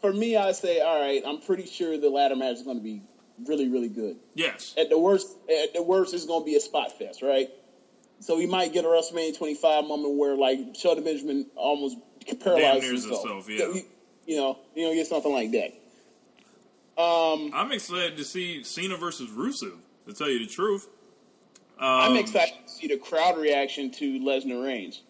[0.02, 2.84] for me, I say, all right, I'm pretty sure the ladder match is going to
[2.84, 3.02] be
[3.46, 4.18] really, really good.
[4.34, 7.50] Yes, At the worst, at the worst, it's going to be a spot fest, right?
[8.22, 11.98] So we might get a WrestleMania 25 moment where like Shelton Benjamin almost
[12.42, 13.46] paralyzes himself.
[13.48, 13.82] himself, yeah.
[14.30, 17.02] You, know, you know, get something like that.
[17.02, 19.74] Um, I'm excited to see Cena versus Rusev.
[20.08, 20.88] To tell you the truth,
[21.80, 25.02] um, I'm excited to see the crowd reaction to Lesnar Reigns.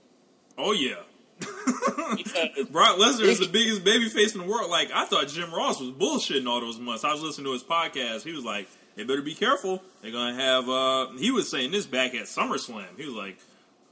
[0.57, 0.95] Oh yeah,
[1.39, 4.69] Because- Brock Lesnar is the biggest babyface in the world.
[4.69, 7.03] Like I thought Jim Ross was bullshitting all those months.
[7.03, 8.23] I was listening to his podcast.
[8.23, 9.81] He was like, "They better be careful.
[10.01, 12.85] They're gonna have." uh He was saying this back at SummerSlam.
[12.97, 13.37] He was like,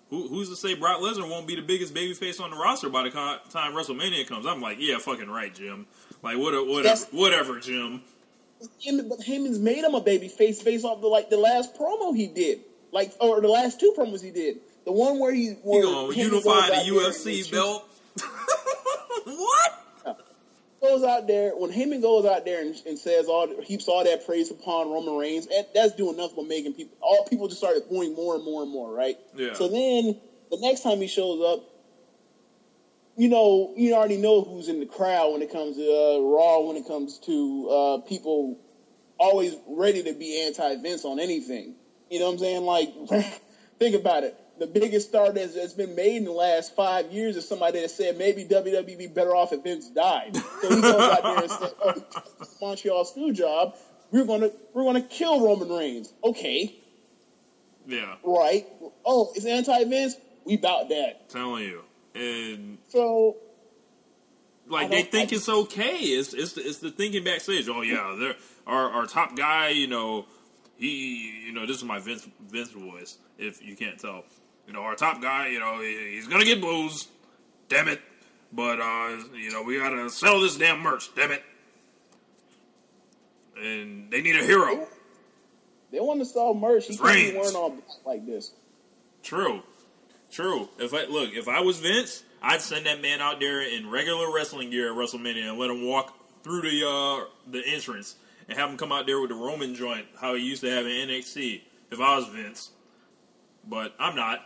[0.09, 3.03] Who, "Who's to say Brock Lesnar won't be the biggest babyface on the roster by
[3.03, 5.85] the time WrestleMania comes?" I'm like, "Yeah, fucking right, Jim.
[6.23, 8.01] Like whatever, whatever, That's- whatever, Jim."
[8.83, 12.15] Heyman, but Heyman's made him a baby face based off the like the last promo
[12.15, 14.59] he did, like or the last two promos he did.
[14.85, 17.87] The one where he He gonna unify the out there and UFC belt.
[20.81, 24.25] Goes out there when Heyman goes out there and, and says all heaps all that
[24.25, 25.47] praise upon Roman Reigns.
[25.47, 28.61] And that's doing nothing but making people all people just started booing more and more
[28.61, 29.17] and more, right?
[29.35, 29.53] Yeah.
[29.53, 30.15] So then
[30.51, 31.63] the next time he shows up,
[33.17, 36.59] you know, you already know who's in the crowd when it comes to uh, Raw,
[36.59, 38.59] when it comes to uh, people
[39.19, 41.73] always ready to be anti Vince on anything.
[42.09, 42.63] You know what I'm saying?
[42.63, 42.93] Like,
[43.79, 44.35] think about it.
[44.59, 47.91] The biggest star that's, that's been made in the last five years is somebody that
[47.91, 50.35] said maybe WWE be better off if Vince died.
[50.35, 51.93] So he goes out there and says, "Oh,
[52.61, 53.75] Montreal screw job.
[54.11, 56.75] We're gonna we're gonna kill Roman Reigns." Okay,
[57.85, 58.65] Yeah, right?
[59.05, 60.15] Oh, it's anti Vince.
[60.45, 61.29] We bout that.
[61.29, 61.81] telling you.
[62.15, 63.35] And So
[64.69, 65.97] like they think it's okay.
[65.97, 67.69] It's it's the, it's the thinking backstage.
[67.69, 69.69] Oh yeah, they're our our top guy.
[69.69, 70.25] You know,
[70.77, 73.17] he you know this is my Vince Vince voice.
[73.37, 74.23] If you can't tell,
[74.67, 75.47] you know our top guy.
[75.47, 77.07] You know he's gonna get boos.
[77.69, 78.01] Damn it!
[78.51, 81.13] But uh, you know we gotta sell this damn merch.
[81.15, 81.43] Damn it!
[83.57, 84.87] And they need a hero.
[85.91, 86.87] They want to sell merch.
[86.87, 88.51] He can't be wearing all black like this.
[89.23, 89.61] True,
[90.29, 90.69] true.
[90.77, 94.33] If I look, if I was Vince, I'd send that man out there in regular
[94.33, 98.15] wrestling gear at WrestleMania and let him walk through the uh, the entrance
[98.47, 100.85] and have him come out there with the Roman joint, how he used to have
[100.85, 101.61] in NXT.
[101.91, 102.71] If I was Vince,
[103.67, 104.45] but I'm not.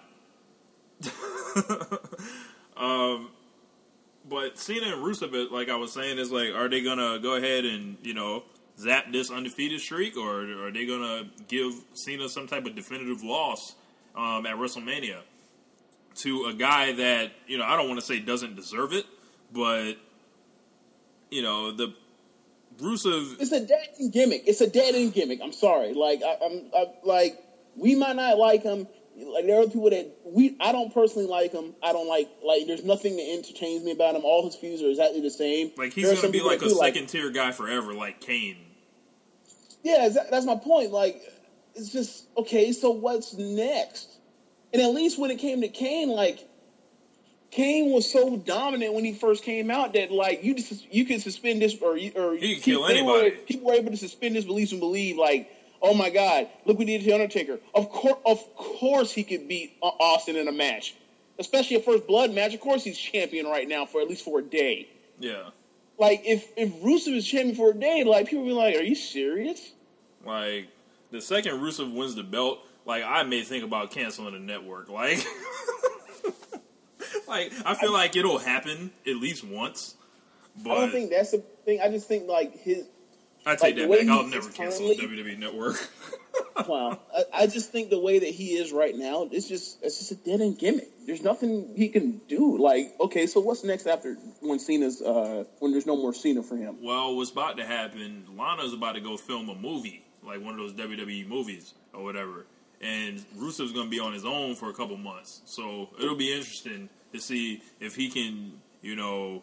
[2.78, 3.30] um,
[4.30, 7.66] but Cena and Rusev, like I was saying, is like, are they gonna go ahead
[7.66, 8.44] and you know
[8.80, 13.76] zap this undefeated streak, or are they gonna give Cena some type of definitive loss
[14.16, 15.20] um, at WrestleMania
[16.16, 19.06] to a guy that you know I don't want to say doesn't deserve it,
[19.52, 19.94] but
[21.30, 21.94] you know the
[22.80, 23.40] Rusev.
[23.40, 24.44] It's a dead end gimmick.
[24.48, 25.40] It's a dead end gimmick.
[25.42, 25.94] I'm sorry.
[25.94, 27.42] Like I, I'm I, like
[27.76, 28.88] we might not like him.
[29.18, 31.74] Like there are people that we I don't personally like him.
[31.84, 34.24] I don't like like there's nothing to interchange me about him.
[34.24, 35.72] All his views are exactly the same.
[35.78, 38.58] Like he's are gonna be like that a second tier guy forever, like Kane.
[39.84, 40.92] Yeah, that's my point.
[40.92, 41.22] Like,
[41.76, 42.72] it's just okay.
[42.72, 44.08] So what's next?
[44.74, 46.48] And at least when it came to Kane, like
[47.52, 51.22] Kane was so dominant when he first came out that like you just you could
[51.22, 53.42] suspend this or you- or could people- kill they were- anybody.
[53.46, 55.50] people were able to suspend disbelief and believe like,
[55.82, 57.60] oh my God, look what he did to Undertaker.
[57.74, 60.96] Of course, of course, he could beat Austin in a match,
[61.40, 62.54] especially a first blood match.
[62.54, 64.88] Of course, he's champion right now for at least for a day.
[65.20, 65.50] Yeah,
[65.98, 68.96] Like if if Rusev is champion for a day, like people be like, are you
[68.96, 69.72] serious?
[70.26, 70.68] like
[71.12, 74.90] the second Rusev wins the belt, like I may think about canceling the network.
[74.90, 75.18] Like,
[77.28, 79.96] like I feel like it'll happen at least once.
[80.64, 81.80] But I don't think that's the thing.
[81.82, 82.86] I just think like his
[83.46, 84.10] I take like, that back.
[84.10, 85.76] I'll never cancel the WWE network.
[86.68, 87.00] wow.
[87.16, 90.12] I, I just think the way that he is right now, it's just it's just
[90.12, 90.90] a dead end gimmick.
[91.06, 92.58] There's nothing he can do.
[92.58, 96.56] Like, okay, so what's next after when Cena's uh when there's no more Cena for
[96.56, 96.78] him?
[96.82, 98.26] Well, what's about to happen?
[98.38, 102.46] Lana's about to go film a movie, like one of those WWE movies or whatever,
[102.80, 105.42] and Rusev's going to be on his own for a couple months.
[105.46, 109.42] So it'll be interesting to see if he can, you know,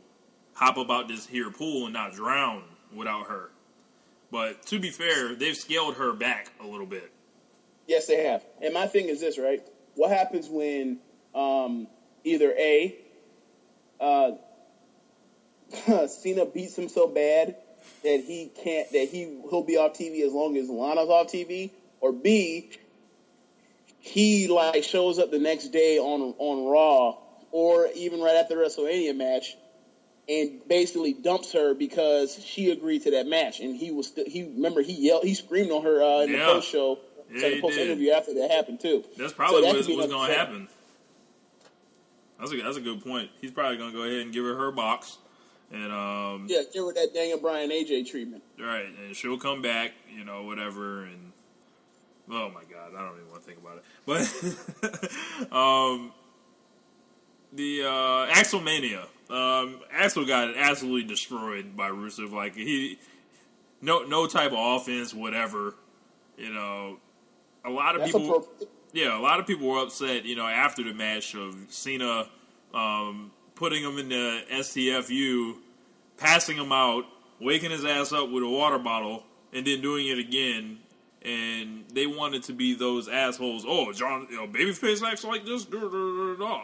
[0.55, 2.63] hop about this here pool and not drown
[2.95, 3.51] without her.
[4.31, 7.11] But to be fair, they've scaled her back a little bit.
[7.87, 8.45] Yes, they have.
[8.61, 9.63] And my thing is this, right?
[9.95, 10.99] What happens when
[11.35, 11.87] um
[12.25, 12.97] either a
[14.01, 14.33] uh
[16.07, 17.57] Cena beats him so bad
[18.03, 21.71] that he can't that he he'll be off TV as long as Lana's off TV,
[22.01, 22.71] or B
[24.01, 27.19] he like shows up the next day on on Raw
[27.51, 29.57] or even right after the WrestleMania match
[30.29, 34.43] and basically dumps her because she agreed to that match and he was st- he
[34.45, 36.39] remember he yelled he screamed on her uh, in Yeah.
[36.47, 36.99] the post show
[37.33, 37.87] Yeah, so the post did.
[37.89, 39.05] interview after that happened too.
[39.17, 40.69] That's probably So that what's, what's going to happen.
[42.39, 43.31] That's a, that's a good point.
[43.41, 45.19] He's probably going to go ahead and give her her box.
[45.73, 48.43] And um, Yeah, give her that Daniel Bryan AJ treatment.
[48.59, 51.33] Right, and she'll come back, you know, whatever, and
[52.31, 53.85] oh my god, I don't even want to think about it.
[55.51, 56.13] But um,
[57.53, 59.07] the uh, Axel Mania.
[59.31, 62.33] um, Axel got absolutely destroyed by Rusev.
[62.33, 62.99] Like he,
[63.81, 65.75] no, no type of offense, whatever.
[66.37, 66.99] You know,
[67.65, 68.49] a lot of That's people.
[68.93, 72.27] Yeah, a lot of people were upset, you know, after the match of Cena
[72.73, 75.57] um, putting him in the STFU,
[76.17, 77.05] passing him out,
[77.41, 80.79] waking his ass up with a water bottle, and then doing it again.
[81.23, 83.65] And they wanted to be those assholes.
[83.69, 85.65] Oh, John, you know, babyface acts like this.
[85.65, 86.61] Da, da, da, da.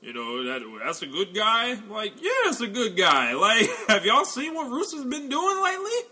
[0.00, 1.74] You know that that's a good guy.
[1.88, 3.34] Like, yeah, it's a good guy.
[3.38, 6.08] Like, have y'all seen what Rusev's been doing lately?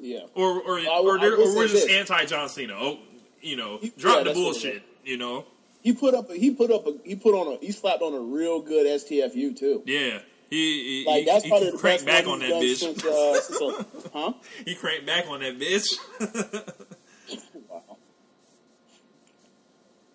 [0.00, 0.20] Yeah.
[0.34, 2.74] Or or I- or, I they're- or we're just anti John Cena.
[2.76, 2.98] Oh,
[3.40, 4.82] you know, Yeah, drop the what it bullshit.
[5.04, 5.46] You know.
[5.82, 8.12] He put up a, he put up a, he put on a he slapped on
[8.12, 9.82] a real good STFU too.
[9.86, 10.18] Yeah,
[10.50, 12.76] he he, Like that's he probably the cranked back on that bitch.
[12.76, 14.32] Since, uh, since, uh, huh?
[14.66, 15.96] he cranked back on that bitch.
[17.70, 17.96] Wow.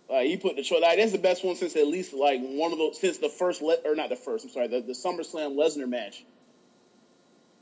[0.10, 0.82] Uh, he put the choice.
[0.82, 3.62] Like, that's the best one since at least like one of those since the first
[3.62, 4.46] le- or not the first.
[4.46, 6.24] I'm sorry, the, the SummerSlam Lesnar match.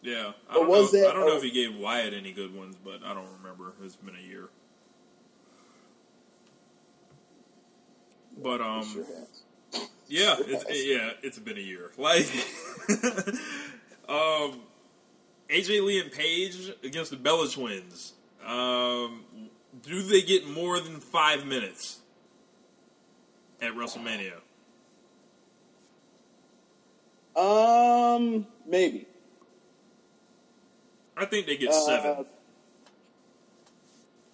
[0.02, 1.00] yeah, I don't was know.
[1.02, 3.74] that- I don't know if he gave Wyatt any good ones, but I don't remember.
[3.84, 4.50] It's been a year.
[8.42, 9.06] But um, sure.
[10.08, 10.86] Yeah, Sure it's, has.
[10.86, 11.92] yeah, it's been a year.
[11.98, 12.26] Like,
[14.10, 14.60] um,
[15.50, 18.14] AJ Lee and Paige against the Bella Twins.
[18.46, 19.24] Um,
[19.82, 22.00] do they get more than five minutes
[23.64, 24.34] at WrestleMania?
[27.36, 29.08] Um, maybe.
[31.18, 32.26] I think they get Uh, seven.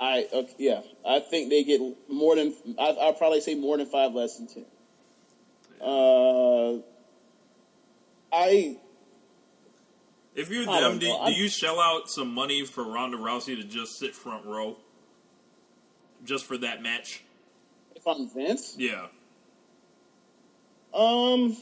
[0.01, 2.55] I okay, yeah, I think they get more than.
[2.77, 4.65] I, I'll probably say more than five, less than ten.
[5.81, 6.77] Uh,
[8.31, 8.77] I
[10.35, 13.63] If you're I them, do, do you shell out some money for Ronda Rousey to
[13.63, 14.77] just sit front row,
[16.23, 17.23] just for that match?
[17.95, 19.07] if I'm Vince, Yeah,
[20.93, 21.55] um,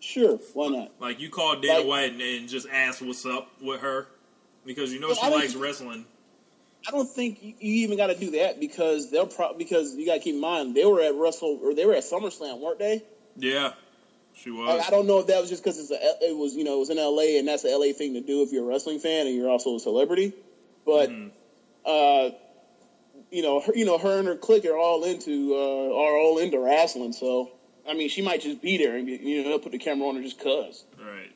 [0.00, 0.92] sure, why not?
[1.00, 4.06] like you call Dana Like- White and, and just ask what's up with her
[4.64, 6.06] because you know she likes think- wrestling.
[6.86, 10.04] I don't think you you even got to do that because they'll pro- because you
[10.04, 12.80] got to keep in mind they were at Russell or they were at SummerSlam, weren't
[12.80, 13.04] they?
[13.36, 13.74] Yeah,
[14.34, 14.78] she was.
[14.78, 15.94] Like, I don't know if that was just because it's a,
[16.28, 17.38] it was you know it was in L.A.
[17.38, 17.92] and that's the L.A.
[17.92, 20.32] thing to do if you're a wrestling fan and you're also a celebrity,
[20.84, 21.30] but Mhm.
[21.86, 22.30] uh,
[23.30, 26.38] you know her, you know her and her clique are all into uh, are all
[26.38, 27.12] into wrestling.
[27.12, 27.52] So
[27.88, 30.22] I mean she might just be there and you know put the camera on her
[30.22, 30.84] just cause.
[30.98, 31.32] Right.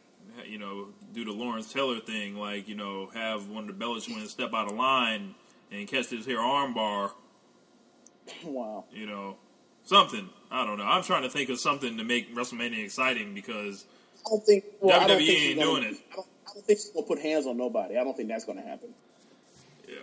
[0.46, 4.04] You know, do the Lawrence Taylor thing, like, you know, have one of the Bellish
[4.04, 5.34] twins step out of line
[5.72, 7.10] and catch this here armbar,
[8.44, 8.84] wow.
[8.92, 9.36] you know,
[9.84, 10.28] something.
[10.50, 10.84] I don't know.
[10.84, 13.86] I'm trying to think of something to make WrestleMania exciting because,
[14.24, 16.00] I don't think well, I don't WWE think ain't gonna, doing it.
[16.12, 17.96] I don't, I don't think she's gonna put hands on nobody.
[17.96, 18.90] I don't think that's gonna happen.
[19.88, 19.96] yeah.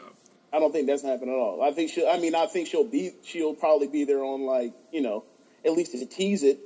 [0.52, 1.62] I don't think that's gonna happen at all.
[1.64, 2.08] I think she.
[2.08, 3.14] I mean, I think she'll be.
[3.24, 5.24] She'll probably be there on like you know,
[5.66, 6.60] at least to tease it,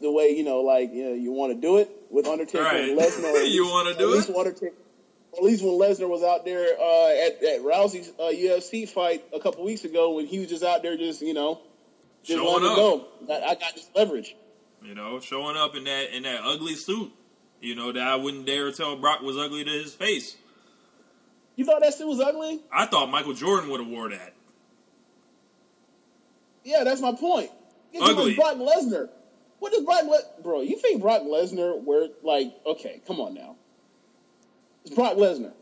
[0.00, 2.96] the way you know, like you know, you want to do it with Undertaker and
[2.96, 3.08] Right.
[3.08, 3.46] Lesnar.
[3.50, 4.36] You wanna do at least it?
[4.36, 4.72] Undertaker,
[5.36, 9.40] at least when Lesnar was out there uh, at at Rousey's uh, UFC fight a
[9.40, 11.60] couple weeks ago, when he was just out there, just you know,
[12.22, 12.76] just Showing up.
[12.76, 13.06] go.
[13.30, 14.34] I, I got this leverage.
[14.82, 17.10] You know, showing up in that in that ugly suit,
[17.60, 20.36] you know, that I wouldn't dare tell Brock was ugly to his face.
[21.56, 22.60] You thought that suit was ugly?
[22.70, 24.34] I thought Michael Jordan would have wore that.
[26.64, 27.50] Yeah, that's my point.
[28.00, 28.34] Ugly.
[28.34, 29.08] Brock Lesnar.
[29.58, 30.60] What does Brock Le- bro?
[30.60, 33.00] You think Brock Lesnar wear like okay?
[33.06, 33.56] Come on now.
[34.84, 35.52] It's Brock Lesnar.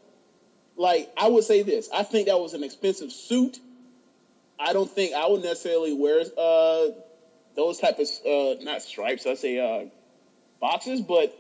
[0.77, 1.89] Like I would say this.
[1.95, 3.59] I think that was an expensive suit.
[4.59, 6.87] I don't think I would necessarily wear uh,
[7.57, 9.27] those type of uh, not stripes.
[9.27, 9.89] I say uh,
[10.61, 11.37] boxes, but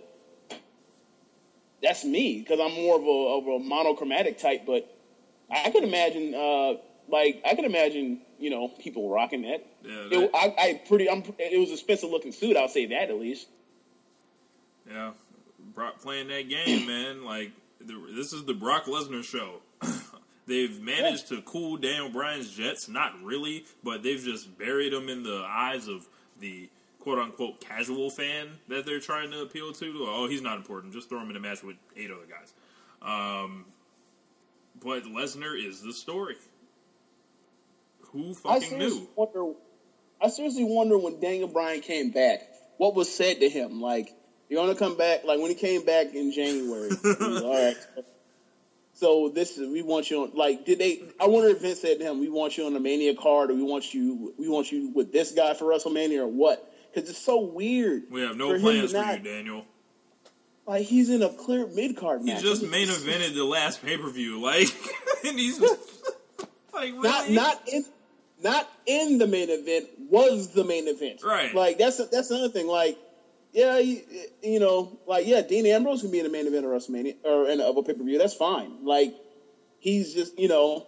[1.82, 4.62] that's me because I'm more of a, of a monochromatic type.
[4.66, 4.90] But
[5.50, 6.74] I could imagine, uh,
[7.08, 9.66] like I could imagine, you know, people rocking that.
[9.82, 11.08] Yeah, It, I, I pretty.
[11.08, 11.22] I'm.
[11.38, 12.56] It was expensive looking suit.
[12.56, 13.48] I'll say that at least.
[14.88, 15.12] Yeah,
[15.74, 17.24] Brock playing that game, man.
[17.24, 19.60] Like the, this is the Brock Lesnar show.
[20.46, 25.22] they've managed to cool Daniel Bryan's jets, not really, but they've just buried him in
[25.22, 26.06] the eyes of
[26.40, 26.68] the
[27.00, 30.06] quote unquote casual fan that they're trying to appeal to.
[30.08, 30.92] Oh, he's not important.
[30.92, 32.52] Just throw him in a match with eight other guys.
[33.02, 33.66] Um,
[34.82, 36.36] but Lesnar is the story.
[38.14, 39.08] Who I fucking seriously knew?
[39.16, 39.52] wonder.
[40.22, 42.40] I seriously wonder when Daniel Bryan came back,
[42.78, 43.80] what was said to him.
[43.82, 44.08] Like
[44.48, 45.24] you're gonna come back.
[45.24, 46.88] Like when he came back in January.
[46.88, 47.76] was, All right.
[48.94, 50.30] So this is we want you on.
[50.34, 51.02] Like did they?
[51.20, 53.54] I wonder if Vince said to him, "We want you on the Mania card, or
[53.54, 57.18] we want you, we want you with this guy for WrestleMania, or what?" Because it's
[57.18, 58.04] so weird.
[58.08, 59.64] We have no for plans for not- you, Daniel.
[60.66, 62.40] Like he's in a clear mid card He match.
[62.42, 64.68] just It's- main evented the last pay per view, like,
[65.26, 65.60] and he's
[66.72, 67.00] like, really?
[67.02, 67.84] not not in
[68.44, 71.22] not in the main event was the main event.
[71.24, 71.52] Right.
[71.54, 72.68] Like that's that's another thing.
[72.68, 72.96] Like
[73.52, 74.02] yeah, you,
[74.42, 77.48] you know, like yeah, Dean Ambrose can be in the main event of WrestleMania or
[77.48, 78.18] in a, of a pay per view.
[78.18, 78.84] That's fine.
[78.84, 79.14] Like
[79.78, 80.86] he's just you know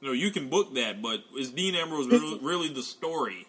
[0.00, 3.46] No, you can book that, but is Dean Ambrose really, really the story?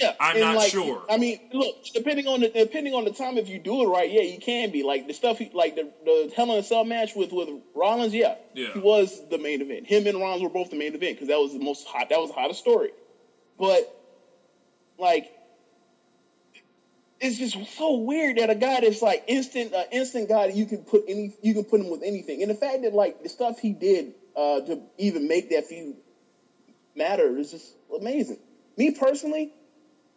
[0.00, 0.14] Yeah.
[0.20, 1.02] I'm not like, sure.
[1.08, 4.10] I mean, look, depending on the depending on the time, if you do it right,
[4.10, 6.84] yeah, you can be like the stuff he, like the the Hell in a Cell
[6.84, 8.14] match with with Rollins.
[8.14, 8.72] Yeah, Yeah.
[8.74, 9.86] he was the main event.
[9.86, 12.08] Him and Rollins were both the main event because that was the most hot.
[12.10, 12.90] That was the hottest story.
[13.58, 13.94] But
[14.98, 15.30] like
[17.20, 20.66] it's just so weird that a guy that's like instant, uh, instant guy that you
[20.66, 23.28] can put any, you can put him with anything, and the fact that like the
[23.28, 25.96] stuff he did uh, to even make that feud
[26.94, 28.38] matter is just amazing.
[28.76, 29.52] Me personally,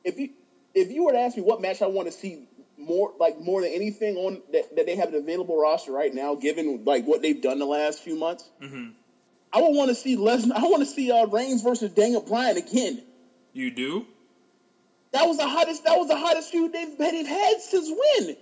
[0.08, 0.30] if you
[0.74, 2.48] if you were to ask me what match I want to see
[2.78, 6.36] more, like more than anything on that, that they have an available roster right now,
[6.36, 8.94] given like what they've done the last few months, Mhm.
[9.52, 10.52] I would want to see Lesnar.
[10.56, 13.02] I want to see uh, Reigns versus Daniel Bryan again.
[13.54, 14.06] You do?
[15.12, 15.86] That was the hottest.
[15.86, 18.36] That was the hottest feud they've, they've had since when?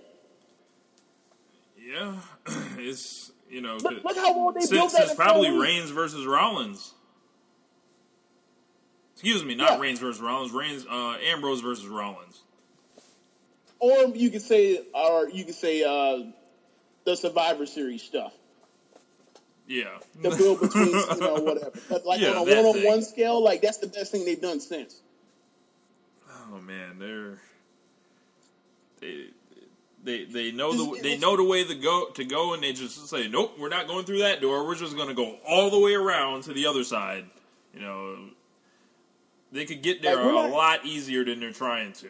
[1.78, 2.14] Yeah,
[2.78, 4.98] it's you know, Look, look how well they built that.
[4.98, 5.50] since in probably.
[5.56, 6.92] Reigns versus Rollins.
[9.16, 9.80] Excuse me, not Yeah.
[9.80, 10.52] Reigns versus Rollins.
[10.52, 12.42] Reigns, uh, Ambrose versus Rollins.
[13.78, 16.30] or you could say, or you could say, uh,
[17.04, 18.32] the Survivor Series stuff.
[19.68, 21.72] Yeah, The build between, you know, whatever.
[21.88, 25.00] But like Yeah, on a one-on-one scale, like that's the best thing they've done since.
[26.28, 27.38] Oh man, they're
[29.00, 29.26] they
[30.04, 33.08] they they know the they know the way to go to go, and they just
[33.08, 34.64] say, nope, we're not going through that door.
[34.66, 37.24] We're just going to go all the way around to the other side.
[37.74, 38.16] You know,
[39.56, 42.08] they could get there Like, a not- lot easier than they're trying to.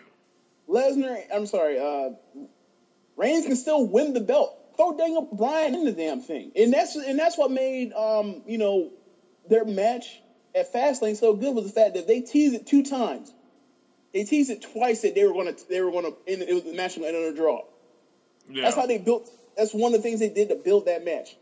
[0.69, 2.11] Lesnar, I'm sorry, uh,
[3.17, 4.53] Reigns can still win the belt.
[4.77, 8.59] Throw Daniel Bryan in the damn thing, and that's and that's what made um you
[8.59, 8.91] know
[9.49, 10.21] their match
[10.55, 13.33] at Fastlane so good was the fact that they teased it two times.
[14.13, 16.75] They teased it twice that they were gonna they were gonna end, it was the
[16.75, 17.63] match gonna end on a draw.
[18.51, 19.31] Yeah, That's how they built.
[19.57, 21.37] That's one of the things they did to build that match.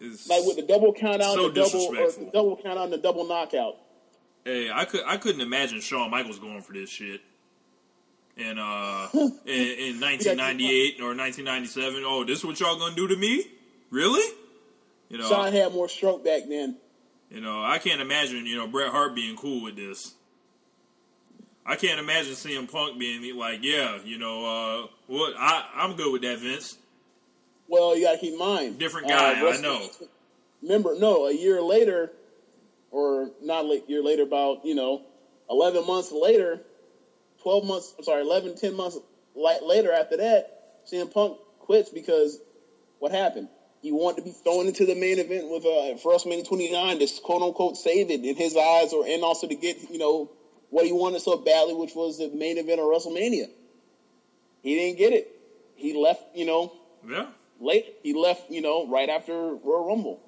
[0.00, 2.78] It's- Like with the double count out, So and the double or the double count
[2.78, 3.76] out, and the double knockout.
[4.46, 7.20] Hey, I could I couldn't imagine Shawn Michaels going for this shit.
[8.36, 13.16] In uh in, in 1998 or 1997, oh, this is what y'all gonna do to
[13.16, 13.44] me?
[13.90, 14.24] Really?
[15.08, 16.76] You know, Shawn had more stroke back then.
[17.28, 20.14] you know, I can't imagine you know Bret Hart being cool with this.
[21.66, 26.12] I can't imagine CM Punk being like, yeah, you know, uh, what I I'm good
[26.12, 26.78] with that, Vince.
[27.66, 28.78] Well, you got to keep in mind.
[28.78, 29.88] Different guy, I know.
[30.62, 32.12] Remember, no, a year later,
[32.96, 35.02] or not a year later, about, you know,
[35.50, 36.62] 11 months later,
[37.42, 38.98] 12 months, I'm sorry, 11, 10 months
[39.34, 42.40] later after that, CM Punk quits because
[42.98, 43.48] what happened?
[43.82, 47.20] He wanted to be thrown into the main event with uh, for WrestleMania 29 to
[47.20, 50.30] quote unquote save it in his eyes, or and also to get you know
[50.70, 53.48] what he wanted so badly, which was the main event of WrestleMania.
[54.62, 55.30] He didn't get it.
[55.76, 56.72] He left, you know,
[57.06, 57.26] Yeah,
[57.60, 57.94] late.
[58.02, 60.20] He left, you know, right after Royal Rumble.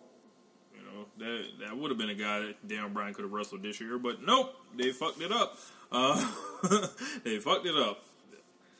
[0.98, 3.80] Know that that would have been a guy that Daniel Bryan could have wrestled this
[3.80, 5.58] year, but nope, they fucked it up.
[5.90, 6.16] Uh,
[7.24, 8.04] they fucked it up.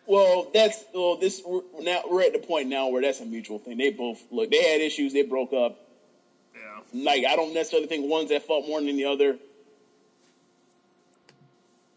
[0.07, 1.17] Well, that's well.
[1.17, 1.43] This
[1.81, 3.77] now we're at the point now where that's a mutual thing.
[3.77, 4.51] They both look.
[4.51, 5.13] They had issues.
[5.13, 5.79] They broke up.
[6.55, 7.05] Yeah.
[7.05, 9.37] Like I don't necessarily think one's at fault more than the other.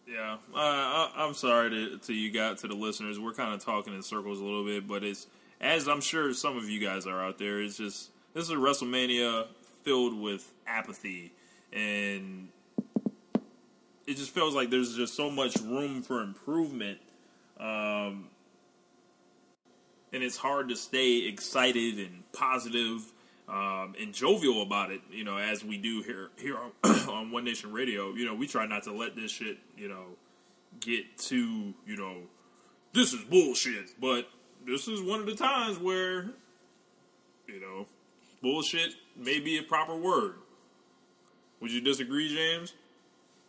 [0.08, 3.18] Yeah, uh, I, I'm sorry to, to you guys, to the listeners.
[3.18, 5.28] We're kind of talking in circles a little bit, but it's
[5.62, 7.62] as I'm sure some of you guys are out there.
[7.62, 9.48] It's just this is a WrestleMania
[9.84, 11.32] filled with apathy,
[11.74, 12.50] and
[14.08, 17.00] it just feels like there's just so much room for improvement,
[17.60, 18.28] um,
[20.14, 23.12] and it's hard to stay excited and positive
[23.52, 25.02] um, and jovial about it.
[25.12, 26.72] You know, as we do here here on,
[27.10, 28.14] on One Nation Radio.
[28.14, 30.06] You know, we try not to let this shit, you know,
[30.80, 32.18] get too, you know,
[32.94, 34.00] this is bullshit.
[34.00, 34.30] But
[34.66, 36.32] this is one of the times where,
[37.48, 37.88] you know,
[38.42, 40.36] bullshit may be a proper word.
[41.60, 42.74] Would you disagree, James?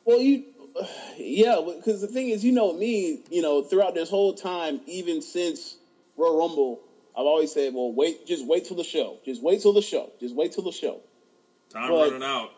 [0.05, 0.45] Well, you,
[1.17, 5.23] yeah, because the thing is, you know me, you know, throughout this whole time, even
[5.23, 5.77] since
[6.17, 6.81] Royal Rumble,
[7.17, 10.11] I've always said, well, wait, just wait till the show, just wait till the show,
[10.21, 11.01] just wait till the show.
[11.71, 12.51] Time Well, running out.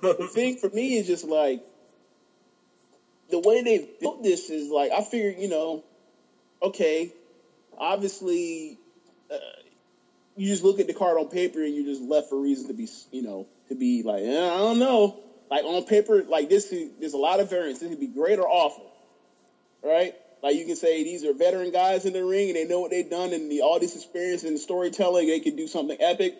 [0.00, 1.64] But the thing for me is just like
[3.30, 5.84] the way they've built this is like I figured, you know,
[6.62, 7.12] okay,
[7.76, 8.78] obviously,
[9.30, 9.36] uh,
[10.36, 12.74] you just look at the card on paper and you're just left for reason to
[12.74, 15.16] be, you know, to be like, eh, I don't know,
[15.50, 17.78] like on paper, like this, could- there's a lot of variance.
[17.78, 18.90] This could be great or awful,
[19.82, 20.14] right?
[20.42, 22.90] Like you can say these are veteran guys in the ring and they know what
[22.90, 26.34] they've done and the, all this experience and storytelling, they can do something epic.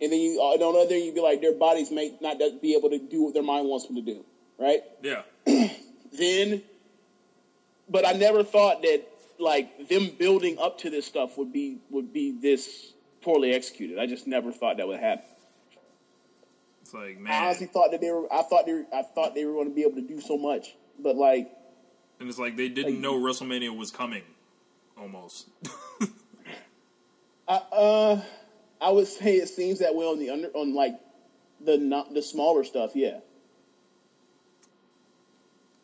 [0.00, 2.74] And then you, on the other, end, you'd be like, their bodies may not be
[2.74, 4.24] able to do what their mind wants them to do,
[4.58, 4.82] right?
[5.02, 5.22] Yeah.
[6.12, 6.62] then
[7.90, 9.02] but I never thought that
[9.38, 12.92] like them building up to this stuff would be would be this
[13.22, 13.98] poorly executed.
[13.98, 15.24] I just never thought that would happen.
[16.82, 19.34] It's like, man, I honestly thought that they were I thought they were, I thought
[19.34, 20.74] they were going to be able to do so much.
[20.98, 21.50] But like
[22.18, 24.22] And it's like they didn't know WrestleMania was coming.
[24.98, 25.48] Almost.
[27.48, 28.22] I uh
[28.80, 30.98] I would say it seems that way on the under on like
[31.60, 33.18] the not the smaller stuff, yeah.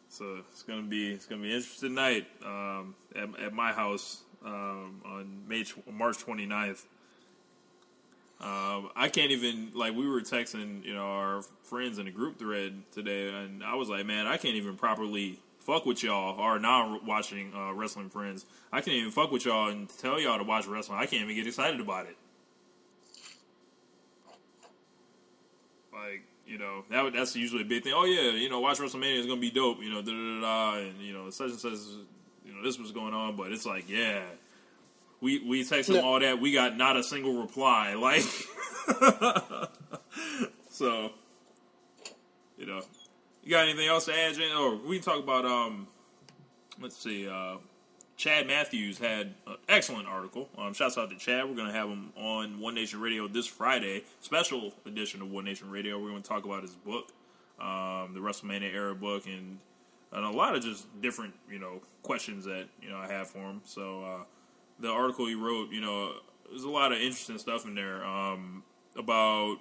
[0.09, 4.23] So it's gonna be it's gonna be an interesting night um, at, at my house
[4.45, 6.83] um, on May March 29th.
[8.39, 12.39] Um, I can't even like we were texting you know our friends in the group
[12.39, 16.59] thread today, and I was like, man, I can't even properly fuck with y'all or
[16.59, 18.45] now watching uh, wrestling friends.
[18.73, 20.99] I can't even fuck with y'all and tell y'all to watch wrestling.
[20.99, 22.17] I can't even get excited about it.
[25.93, 27.95] Like you know that that's usually a big thing.
[27.97, 29.83] Oh yeah, you know watch WrestleMania is gonna be dope.
[29.83, 31.79] You know da da, da and you know such and such.
[32.45, 34.21] You know this was going on, but it's like yeah,
[35.21, 36.05] we we text them No.
[36.07, 36.41] all that.
[36.41, 37.95] We got not a single reply.
[38.01, 38.23] Like
[40.71, 41.11] so,
[42.59, 42.83] you know,
[43.43, 44.57] you got anything else to add, Jen?
[44.57, 45.87] Or we can talk about um,
[46.81, 47.57] let's see, uh,
[48.17, 50.49] Chad Matthews had an excellent article.
[50.57, 51.49] Um, shouts out to Chad.
[51.49, 55.45] We're going to have him on One Nation Radio this Friday, special edition of One
[55.45, 55.99] Nation Radio.
[56.01, 57.13] We're going to talk about his book,
[57.61, 59.59] um, the WrestleMania era book, and
[60.13, 63.39] and a lot of just different you know questions that you know I have for
[63.39, 63.61] him.
[63.65, 64.25] So uh,
[64.81, 66.13] the article he wrote, you know,
[66.51, 68.63] there's a lot of interesting stuff in there um,
[68.97, 69.59] about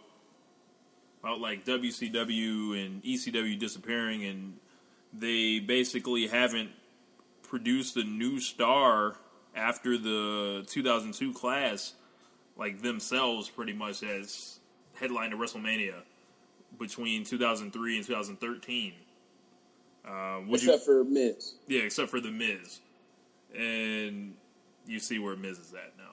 [1.24, 4.58] about like WCW and ECW disappearing, and
[5.14, 6.70] they basically haven't
[7.44, 9.16] produced a new star
[9.56, 11.94] after the 2002 class,
[12.58, 14.60] like themselves, pretty much as
[14.94, 15.96] headline to WrestleMania
[16.78, 18.94] between 2003 and 2013.
[20.06, 21.54] Uh, would you- Except for Miz.
[21.68, 22.82] yeah, except for the Miz,
[23.58, 24.36] and
[24.88, 26.04] you see where Miz is at now.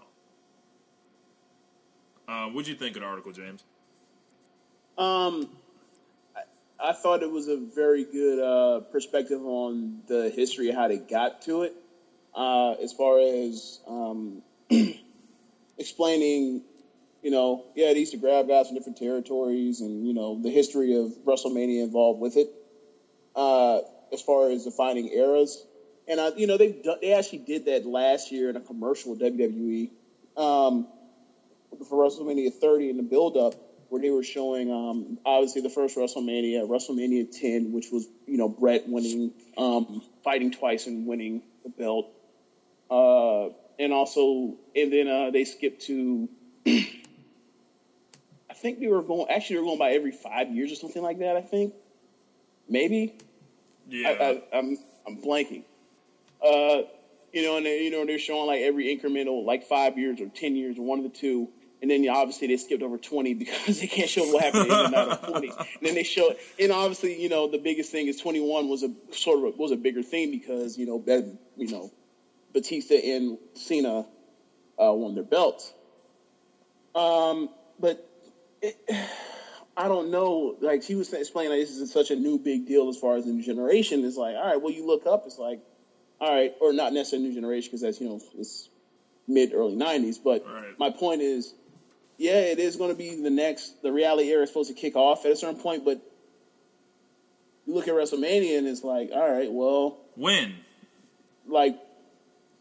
[2.32, 3.64] Uh, what'd you think of the article, James?
[4.96, 5.48] Um,
[6.36, 10.88] I, I thought it was a very good uh, perspective on the history of how
[10.88, 11.74] they got to it.
[12.34, 14.42] Uh, as far as um,
[15.78, 16.62] explaining,
[17.22, 20.50] you know, yeah, they used to grab guys from different territories, and you know, the
[20.50, 22.48] history of WrestleMania involved with it.
[23.34, 23.80] Uh,
[24.12, 25.64] as far as defining eras,
[26.08, 29.20] and I, you know, they they actually did that last year in a commercial with
[29.20, 29.90] WWE.
[30.36, 30.88] Um,
[31.88, 33.54] for WrestleMania 30 in the build up
[33.92, 38.48] where they were showing um, obviously the first WrestleMania, WrestleMania 10, which was you know
[38.48, 42.10] Bret winning, um, fighting twice and winning the belt,
[42.90, 43.48] uh,
[43.78, 46.26] and also and then uh, they skipped to.
[46.66, 49.28] I think they were going.
[49.28, 51.36] Actually, they were going by every five years or something like that.
[51.36, 51.74] I think,
[52.66, 53.14] maybe.
[53.88, 55.64] Yeah, I, I, I'm I'm blanking.
[56.44, 56.82] Uh,
[57.32, 60.28] you know, and they, you know they're showing like every incremental, like five years or
[60.28, 61.48] ten years, or one of the two.
[61.80, 64.88] And then obviously they skipped over twenty because they can't show what happened in the
[64.88, 65.48] night of twenty.
[65.58, 68.82] And then they show, and obviously you know the biggest thing is twenty one was
[68.82, 71.90] a sort of a, was a bigger thing because you know that you know
[72.52, 74.06] Batista and Cena
[74.78, 75.72] uh, won their belts.
[76.94, 77.48] Um,
[77.80, 78.06] but
[78.60, 78.76] it,
[79.76, 80.56] I don't know.
[80.60, 83.24] Like she was explaining, like, this is such a new big deal as far as
[83.24, 84.04] the new generation.
[84.04, 85.60] It's like, all right, well, you look up, it's like,
[86.22, 88.68] all right, or not necessarily new generation because that's you know it's
[89.26, 90.18] mid early '90s.
[90.22, 90.78] But Right.
[90.78, 91.52] my point is,
[92.16, 93.82] yeah, it is going to be the next.
[93.82, 96.00] The reality era is supposed to kick off at a certain point, but
[97.66, 100.54] you look at WrestleMania and it's like, all right, well, when?
[101.48, 101.76] like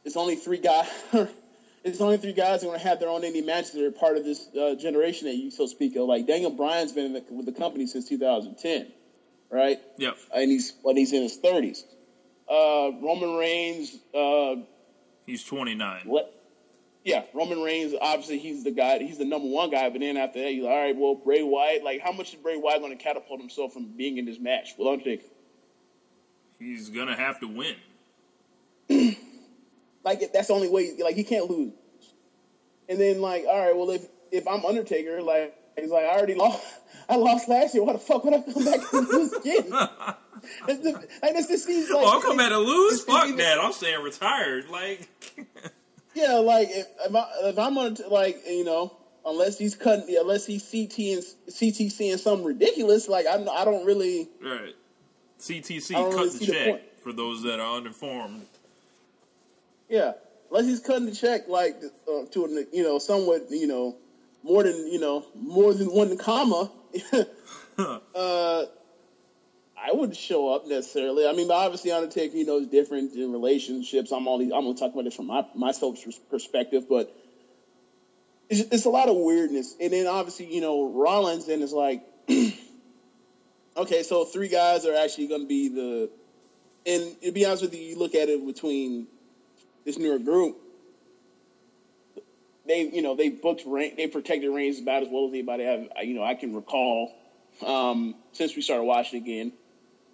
[0.05, 0.89] it's only three guys.
[1.84, 3.91] it's only three guys who are going to have their own indie matches that are
[3.91, 6.07] part of this uh, generation that you so speak of.
[6.07, 8.88] Like Daniel Bryan's been in the, with the company since 2010,
[9.51, 9.80] right?
[9.97, 10.18] Yep.
[10.34, 11.84] And he's when he's in his 30s.
[12.52, 14.56] Uh, Roman Reigns, uh,
[15.26, 16.02] He's 29.
[16.06, 16.38] what?
[17.06, 17.95] Yeah, Roman Reigns.
[17.99, 18.99] Obviously, he's the guy.
[18.99, 19.89] He's the number one guy.
[19.89, 20.95] But then after that, you're like, all right.
[20.95, 21.84] Well, Bray Wyatt.
[21.84, 24.76] Like, how much is Bray Wyatt going to catapult himself from being in this match?
[24.78, 25.24] Well, Undertaker.
[26.60, 27.76] He's gonna have to win.
[30.04, 30.97] Like that's the only way.
[30.99, 31.74] Like he can't lose.
[32.89, 36.36] And then like, all right, well if if I'm Undertaker, like he's like I already
[36.36, 36.64] lost.
[37.10, 37.84] I lost last year.
[37.84, 39.70] Why the fuck would I come back and lose again?
[40.66, 42.04] That's the, like that's the like.
[42.04, 43.04] oh, I'm coming to lose.
[43.04, 43.60] Fuck that.
[43.62, 44.70] I'm staying retired.
[44.70, 45.08] Like,
[46.14, 50.46] Yeah, like if, if, I, if I'm on like you know, unless he's cutting, unless
[50.46, 54.28] he's CT and CT seeing something ridiculous, like I'm, I don't really.
[54.44, 54.76] right.
[55.39, 58.46] CTC cut really the see the check for those that are uninformed.
[59.89, 60.14] Yeah,
[60.50, 63.96] unless he's cutting the check like uh, to a, you know somewhat you know
[64.44, 66.72] more than you know more than one comma.
[67.78, 68.66] uh,
[69.84, 71.26] I wouldn't show up necessarily.
[71.26, 74.12] I mean, obviously Undertaker, you know, is different in relationships.
[74.12, 75.98] I'm only I'm gonna talk about this from my my self
[76.30, 77.12] perspective, but
[78.52, 79.76] it's, it's a lot of weirdness.
[79.80, 82.04] And then obviously, you know, Rollins then is like,
[83.78, 86.10] okay, so three guys are actually going to be the.
[86.86, 89.08] And to be honest with you, you look at it between
[89.86, 90.58] this newer group.
[92.66, 96.14] They, you know, they booked, they protected Reigns about as well as anybody have, you
[96.14, 97.12] know, I can recall
[97.66, 99.51] um, since we started watching again.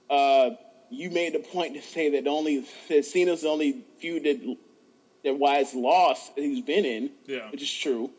[0.09, 0.51] Uh,
[0.89, 4.57] you made the point to say that the only that Cena's the only feud that
[5.25, 7.49] that Wyatt's lost that he's been in, Yeah.
[7.51, 8.09] which is true.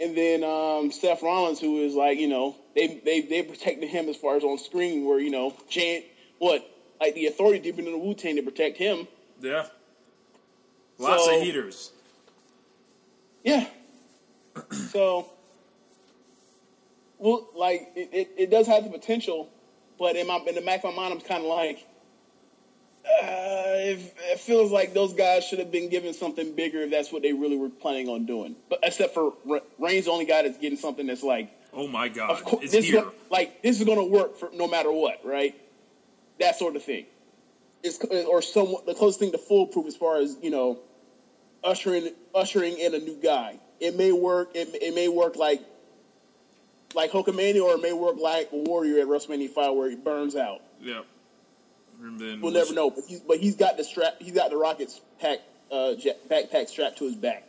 [0.00, 4.08] And then um, Seth Rollins, who is like, you know, they they they protected him
[4.08, 6.02] as far as on screen, where you know, Jan,
[6.38, 6.66] what
[6.98, 9.06] like the authority deep into the Wu Tang to protect him.
[9.42, 9.66] Yeah.
[10.98, 11.92] Lots So- of heaters.
[13.42, 13.66] Yeah.
[14.90, 15.28] so,
[17.18, 19.48] well, like it, it, it does have the potential,
[19.98, 21.86] but in my in the back of my mind, I'm kind of like,
[23.04, 27.12] uh, it, it feels like those guys should have been given something bigger if that's
[27.12, 28.56] what they really were planning on doing.
[28.68, 32.08] But except for Re- Reigns, the only guy that's getting something that's like, Oh my
[32.08, 32.42] God.
[32.42, 35.54] of it's this gonna, like this is going to work for no matter what, right?
[36.38, 37.06] That sort of thing.
[37.82, 40.78] It's or some the closest thing to foolproof as far as you know,
[41.64, 43.58] ushering ushering in a new guy.
[43.80, 44.50] It may work.
[44.54, 45.60] It, it may work like
[46.94, 50.60] like Hulkamania, or it may work like Warrior at WrestleMania Five, where he burns out.
[50.80, 51.02] Yeah.
[52.00, 52.90] Then We'll never know.
[52.90, 54.16] But he's but he's got the strap.
[54.18, 55.38] He's got the Rockets pack
[55.70, 57.44] uh, jet, backpack strapped to his back.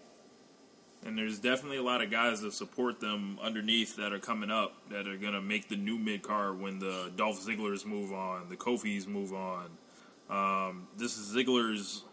[1.03, 4.73] And there's definitely a lot of guys that support them underneath that are coming up
[4.89, 8.57] that are gonna make the new mid card when the Dolph Ziggler's move on, the
[8.57, 9.65] Kofi's move on.
[10.29, 12.03] Um, this is Ziggler's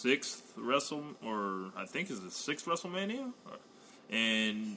[0.00, 3.32] sixth Wrestle, or I think is the sixth WrestleMania,
[4.10, 4.76] and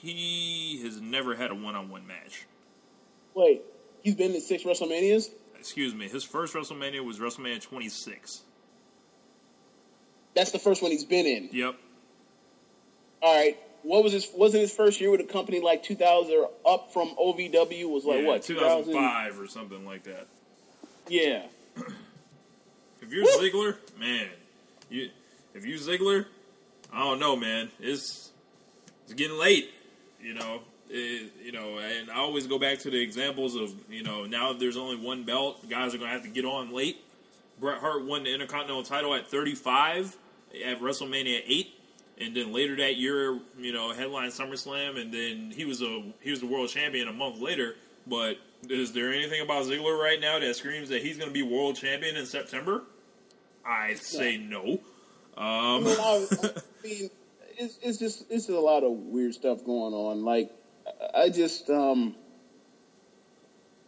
[0.00, 2.46] he has never had a one-on-one match.
[3.34, 3.62] Wait,
[4.02, 5.30] he's been to six WrestleManias.
[5.58, 8.42] Excuse me, his first WrestleMania was WrestleMania 26.
[10.34, 11.50] That's the first one he's been in.
[11.52, 11.76] Yep,
[13.22, 13.56] All right.
[13.82, 14.30] What was his?
[14.34, 17.90] Wasn't his first year with a company like 2000 or up from OVW?
[17.90, 20.26] Was like yeah, what 2005 or something like that.
[21.08, 21.46] Yeah.
[23.02, 24.28] If you're Ziggler, man,
[24.92, 25.10] you
[25.54, 26.26] if you Ziggler,
[26.92, 27.70] I don't know, man.
[27.80, 28.30] It's
[29.04, 29.70] it's getting late,
[30.20, 30.60] you know.
[30.94, 34.52] It, you know, and I always go back to the examples of you know now
[34.52, 36.98] there's only one belt, guys are gonna have to get on late.
[37.60, 40.16] Bret Hart won the Intercontinental title at 35
[40.66, 41.74] at WrestleMania 8,
[42.18, 46.30] and then later that year, you know, headline SummerSlam, and then he was a he
[46.30, 47.76] was the world champion a month later.
[48.06, 48.38] But
[48.68, 51.76] is there anything about Ziggler right now that screams that he's going to be world
[51.76, 52.82] champion in September?
[53.64, 54.78] I say no.
[55.36, 56.46] I Um, mean, I, I
[56.84, 57.10] mean,
[57.56, 60.24] it's, it's just it's just a lot of weird stuff going on.
[60.24, 60.50] Like,
[61.14, 62.14] I- I just um,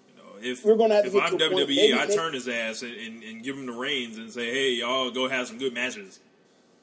[0.08, 2.48] you know, if We're gonna have if get I'm to WWE, maybe I turn his
[2.48, 5.58] ass and, and, and give him the reins and say, "Hey, y'all, go have some
[5.58, 6.18] good matches.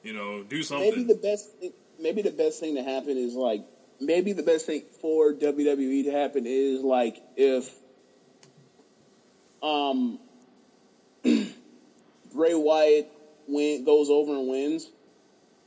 [0.04, 1.50] You know, do something." maybe the best
[2.00, 3.64] maybe the best thing to happen is like
[4.00, 7.72] maybe the best thing for WWE to happen is like if
[9.62, 10.20] um
[12.34, 13.12] Bray Wyatt
[13.48, 14.90] win goes over and wins,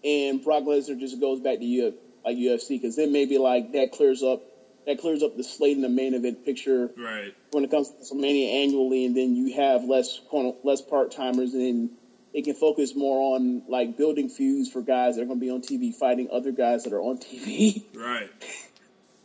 [0.04, 1.94] and Brock Lesnar just goes back to Uf,
[2.24, 4.42] like UFC because then maybe like that clears up
[4.86, 7.34] that clears up the slate in the main event picture right.
[7.52, 10.20] when it comes to WrestleMania annually, and then you have less
[10.62, 11.90] less part timers, and
[12.32, 15.50] it can focus more on like building feuds for guys that are going to be
[15.50, 17.84] on TV fighting other guys that are on TV.
[17.94, 18.30] Right.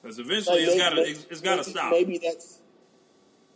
[0.02, 1.92] Because eventually it's Like, got to it's, it's got to stop.
[1.92, 2.59] Maybe that's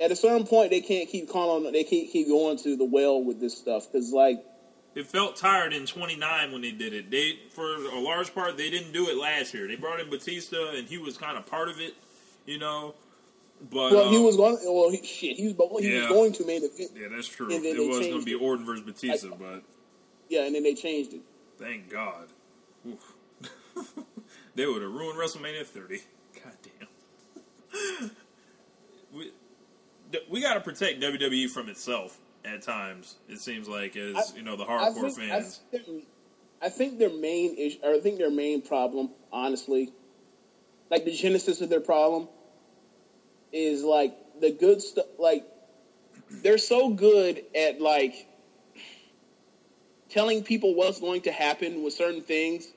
[0.02, 3.24] at a certain point they can't keep calling they can't keep going to the well
[3.24, 4.44] with this stuff because like
[4.96, 7.10] It felt tired in 29 when they did it.
[7.10, 9.68] They, for a large part, they didn't do it last year.
[9.68, 11.96] They brought in Batista, and he was kind of part of it,
[12.46, 12.94] you know.
[13.72, 16.00] But well he um, was going well he, shit he was he Yeah.
[16.02, 17.50] was going to main event yeah, that's true.
[17.50, 18.34] It was going to be.
[18.36, 19.64] Orton versus Batista, but
[20.28, 21.22] yeah and then they changed it.
[21.58, 22.28] thank God,
[24.56, 26.02] they would have ruined WrestleMania 30.
[26.44, 26.58] God
[27.72, 28.12] damn.
[30.30, 33.16] we got to protect WWE from itself at times.
[33.30, 35.62] It seems like as I- you know the I hardcore think, fans.
[35.72, 35.96] I think, their,
[36.62, 39.92] I think their main issue, or I think their main problem, honestly,
[40.90, 42.28] like the genesis of their problem,
[43.52, 45.06] is like the good stuff.
[45.20, 45.46] Like
[46.30, 48.28] they're so good at like
[50.10, 52.68] telling people what's going to happen with certain things,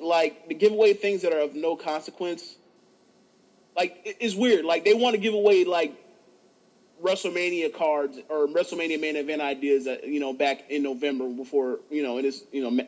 [0.00, 2.56] like to give away things that are of no consequence.
[3.76, 4.64] Like it's weird.
[4.64, 5.94] Like they want to give away like
[7.02, 12.02] WrestleMania cards or WrestleMania main event ideas that you know back in November before you
[12.02, 12.84] know it is you know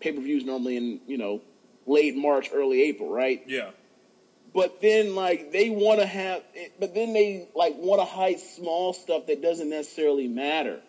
[0.00, 1.40] pay per views normally in you know
[1.86, 3.70] late March early April right Yeah,
[4.54, 8.40] but then like they want to have eh, but then they like want to hide
[8.40, 10.80] small stuff that doesn't necessarily matter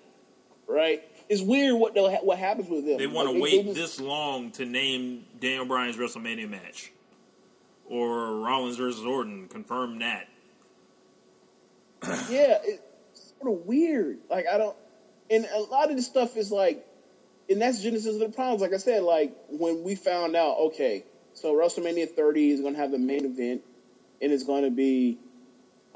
[0.68, 3.76] right it's weird what ha- what happens with them They want to Like, wait just-
[3.76, 6.92] this long to name Daniel Bryan's WrestleMania match,
[7.86, 9.48] or Rollins versus Orton.
[9.48, 10.28] Confirm that.
[12.30, 14.20] yeah, it's sort of weird.
[14.30, 14.76] Like I don't,
[15.30, 16.86] and a lot of this stuff is like,
[17.50, 18.62] and that's genesis of the problems.
[18.62, 22.80] Like I said, like when we found out, okay, so WrestleMania 30 is going to
[22.80, 23.62] have the main event,
[24.22, 25.18] and it's going to be,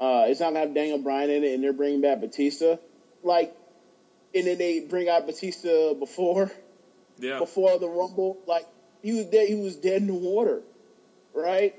[0.00, 2.76] uh, it's not going to have Daniel Bryan in it, and they're bringing back Batista,
[3.22, 3.54] like,
[4.34, 6.50] and then they bring out Batista before
[7.18, 8.66] Yeah, before the Rumble, like
[9.02, 9.48] he was dead.
[9.48, 10.62] He was dead in the water,
[11.34, 11.74] right?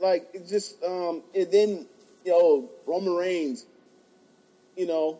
[0.00, 1.86] Like it just, um, and then
[2.28, 3.66] know Roman Reigns,
[4.76, 5.18] you know,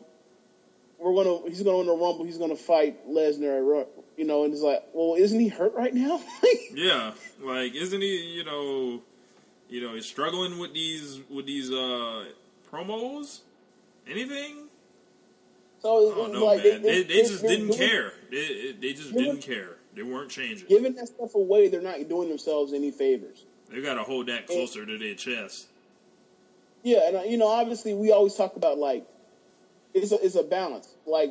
[0.99, 2.25] we're gonna he's gonna win the Rumble.
[2.25, 5.95] He's gonna fight Lesnar, at you know, and it's like, well, isn't he hurt right
[5.95, 6.21] now?
[6.75, 7.13] yeah.
[7.41, 8.35] Like, isn't he?
[8.35, 9.03] You know,
[9.69, 12.25] you know, he's struggling with these with these uh
[12.71, 13.41] promos.
[14.09, 14.65] Anything?
[15.81, 16.83] so it's I don't it's know, like man.
[16.83, 18.13] They, they just they're didn't doing- care.
[18.31, 19.77] They, they just didn't care.
[19.95, 20.69] They weren't changing.
[20.69, 23.45] Giving that stuff away, they're not doing themselves any favors.
[23.71, 25.69] They got to hold that closer to their chest.
[26.83, 29.07] Yeah, and you know, obviously, we always talk about like
[29.95, 30.89] it's a, it's a balance.
[31.07, 31.31] Like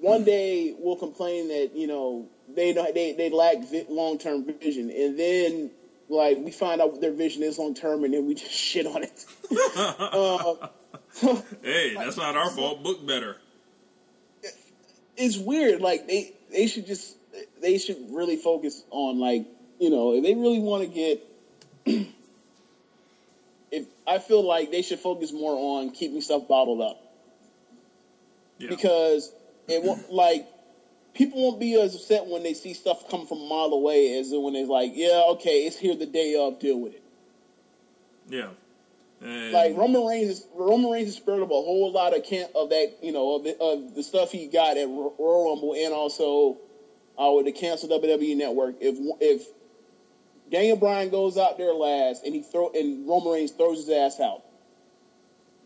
[0.00, 4.44] one day we'll complain that you know they don't they they lack vi- long term
[4.44, 5.70] vision, and then
[6.08, 9.02] like we find out their vision is long term, and then we just shit on
[9.02, 9.24] it.
[9.76, 10.68] uh,
[11.62, 12.82] Hey, that's not our fault.
[12.82, 13.36] Book better.
[15.16, 15.80] it's weird.
[15.80, 17.16] Like they they should just
[17.60, 19.46] they should really focus on like
[19.78, 21.26] you know if they really want to get.
[23.72, 27.00] if I feel like they should focus more on keeping stuff bottled up
[28.58, 28.68] Yeah.
[28.70, 29.32] because
[29.68, 30.46] it won't like
[31.14, 34.30] people won't be as upset when they see stuff come from a mile away as
[34.32, 37.02] when it's like yeah okay it's here the day of deal with it.
[38.28, 38.48] yeah.
[39.22, 42.48] And- like Roman Reigns, is, Roman Reigns has spared up a whole lot of can
[42.54, 45.74] of that, you know, of the, of the stuff he got at Ro- Royal Rumble
[45.74, 46.56] and also
[47.18, 48.76] uh, with the canceled WWE Network.
[48.80, 49.46] If if
[50.50, 54.18] Daniel Bryan goes out there last and he throw and Roman Reigns throws his ass
[54.20, 54.42] out,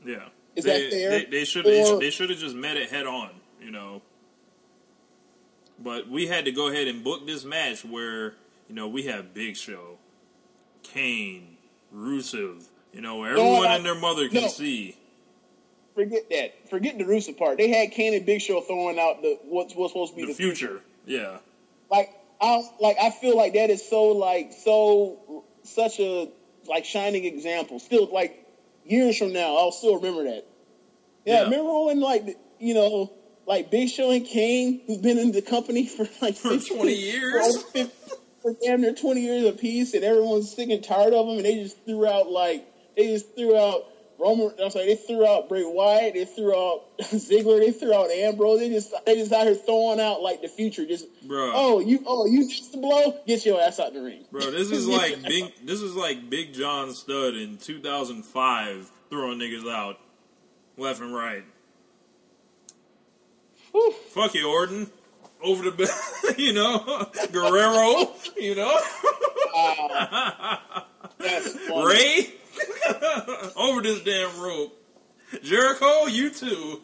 [0.05, 0.28] Yeah.
[0.57, 1.11] Is they, that fair?
[1.11, 3.30] They, they should Or- they should have just met it head on,
[3.61, 4.03] you know.
[5.78, 8.35] But we had to go ahead and book this match where
[8.68, 9.99] you know we have Big Show,
[10.82, 11.57] Kane,
[11.95, 14.49] Rusev, you know, everyone I- and their mother can no.
[14.49, 14.97] see.
[15.95, 16.68] forget that.
[16.70, 17.59] Forget the Rusev part.
[17.59, 20.28] They had Kane and Big Show throwing out the what's what's supposed to be The
[20.28, 21.39] the, future, yeah,
[21.91, 22.14] Like
[22.45, 26.28] I like I feel like that is so like so such a
[26.68, 27.78] like shining example.
[27.80, 28.38] Still like
[28.84, 30.47] years from now, I'll still remember that.
[31.24, 31.45] Yeah, Yeah.
[31.45, 33.12] remember when like you know
[33.47, 36.92] like Big Show and Kane, who've been in the company for like For 15 20
[36.95, 37.32] years?
[37.32, 37.92] for, over 50
[38.42, 41.62] for damn near twenty years apiece, and everyone's sick and tired of them, and they
[41.62, 42.66] just threw out like
[42.97, 43.84] they just threw out.
[44.24, 48.10] Roman, I'm sorry, they threw out Bray Wyatt, they threw out Ziggler, they threw out
[48.10, 48.60] Ambrose.
[48.60, 50.86] They just they just out here throwing out like the future.
[50.86, 54.50] Just oh you oh you missed the blow, get your ass out the ring, bro.
[54.50, 55.52] This is like big.
[55.64, 59.98] This is like Big John Studd in 2005 throwing niggas out
[60.78, 61.44] left and right.
[63.72, 63.92] Whew.
[64.10, 64.90] Fuck you, Orton.
[65.42, 68.78] Over the, you know, Guerrero, you know,
[71.18, 71.86] That's funny.
[71.86, 72.32] Rey,
[73.57, 74.80] over this damn rope.
[75.42, 76.80] Jericho, you too.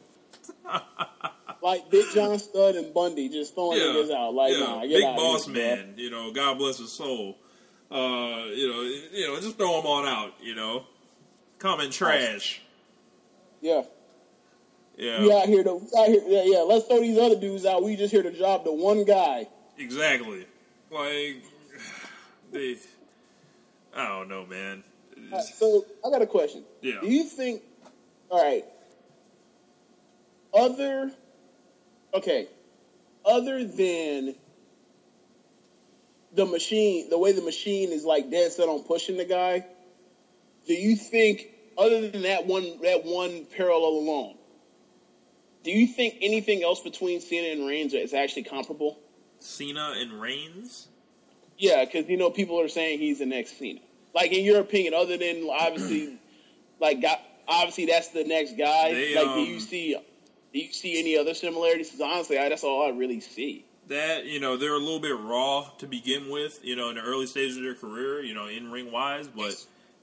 [1.63, 4.35] like Big John Studd and Bundy just throwing Yeah, niggas out.
[4.35, 4.61] Like yeah.
[4.61, 5.95] nah, get big out boss here, man.
[5.97, 7.39] You know, God bless his soul.
[7.91, 10.35] Uh, you know, you know, just throw them on out.
[10.41, 10.85] You know,
[11.59, 12.61] common trash.
[13.61, 13.83] Yeah,
[14.97, 16.23] Yeah, we out here to out here.
[16.27, 16.61] Yeah, yeah.
[16.61, 17.83] Let's throw these other dudes out.
[17.83, 19.49] We just here to job the one guy.
[19.77, 20.47] exactly.
[20.91, 21.45] Like
[22.53, 22.77] they,
[23.95, 24.83] I don't know, man.
[25.33, 26.65] Right, so I got a question.
[26.81, 27.01] Yeah.
[27.01, 27.63] Do you think?
[28.31, 28.65] All right.
[30.53, 31.11] Other.
[32.15, 32.49] Okay.
[33.25, 34.35] Other than
[36.33, 39.65] the machine, the way the machine is like dead set on pushing the guy,
[40.67, 44.37] do you think other than that one that one parallel alone,
[45.65, 48.99] do you think anything else between Cena and Reigns is actually comparable?
[49.41, 50.89] Cena and Reigns.
[51.59, 53.81] Yeah, because you know people are saying he's the next Cena.
[54.15, 56.19] Like in your opinion, other than obviously,
[56.81, 58.93] like got obviously that's the next guy.
[58.93, 59.97] They, like, do um, you see
[60.53, 61.91] do you see any other similarities?
[61.91, 63.65] 'Cause honestly, I, that's all I really see.
[63.89, 67.03] that you know they're a little bit raw to begin with you know in the
[67.03, 69.55] early stages of their career you know in ring wise but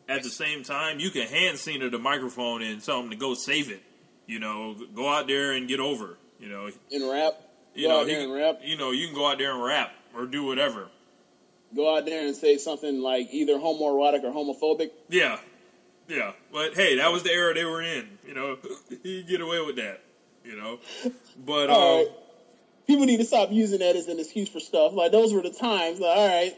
[0.10, 3.34] at the same time you can hand Cena the microphone and tell him to go
[3.34, 3.82] save it
[4.26, 7.34] you know go out there and get over you know In rap,
[7.76, 8.60] you go know out there he- and rap.
[8.64, 10.88] you know you can go out there and rap or do whatever
[11.78, 14.92] Go out there and say something like either homoerotic or homophobic.
[15.10, 15.40] yeah
[16.08, 18.58] yeah but hey that was the era they were in you know
[19.04, 20.02] you get away with that
[20.44, 20.80] you know
[21.46, 22.08] but All um, right.
[22.88, 24.94] People need to stop using that as an excuse for stuff.
[24.94, 26.00] Like those were the times.
[26.00, 26.58] Like, all right,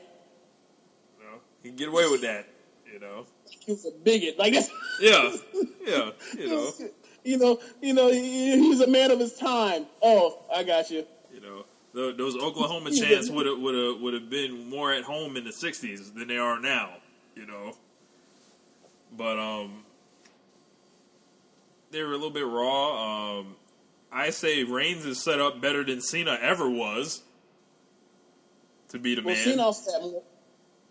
[1.17, 2.47] you know you can get away with that
[2.93, 4.37] you know he was a bigot.
[4.37, 4.69] Like that's
[5.01, 5.35] yeah
[5.87, 6.71] yeah you know
[7.23, 9.85] you know, you know, he, he was a man of his time.
[10.01, 11.05] Oh, I got you.
[11.33, 15.03] You know, tho- those Oklahoma chants would have would have would have been more at
[15.03, 16.95] home in the '60s than they are now.
[17.35, 17.73] You know,
[19.15, 19.83] but um,
[21.91, 23.39] they were a little bit raw.
[23.39, 23.55] Um,
[24.11, 27.21] I say Reigns is set up better than Cena ever was
[28.89, 29.43] to be the Well, man.
[29.43, 30.23] Cena also had more.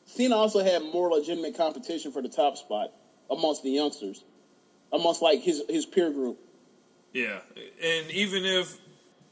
[0.06, 2.92] Cena also had more legitimate competition for the top spot
[3.30, 4.24] amongst the youngsters,
[4.92, 6.38] amongst like his his peer group.
[7.12, 7.40] Yeah,
[7.82, 8.78] and even if,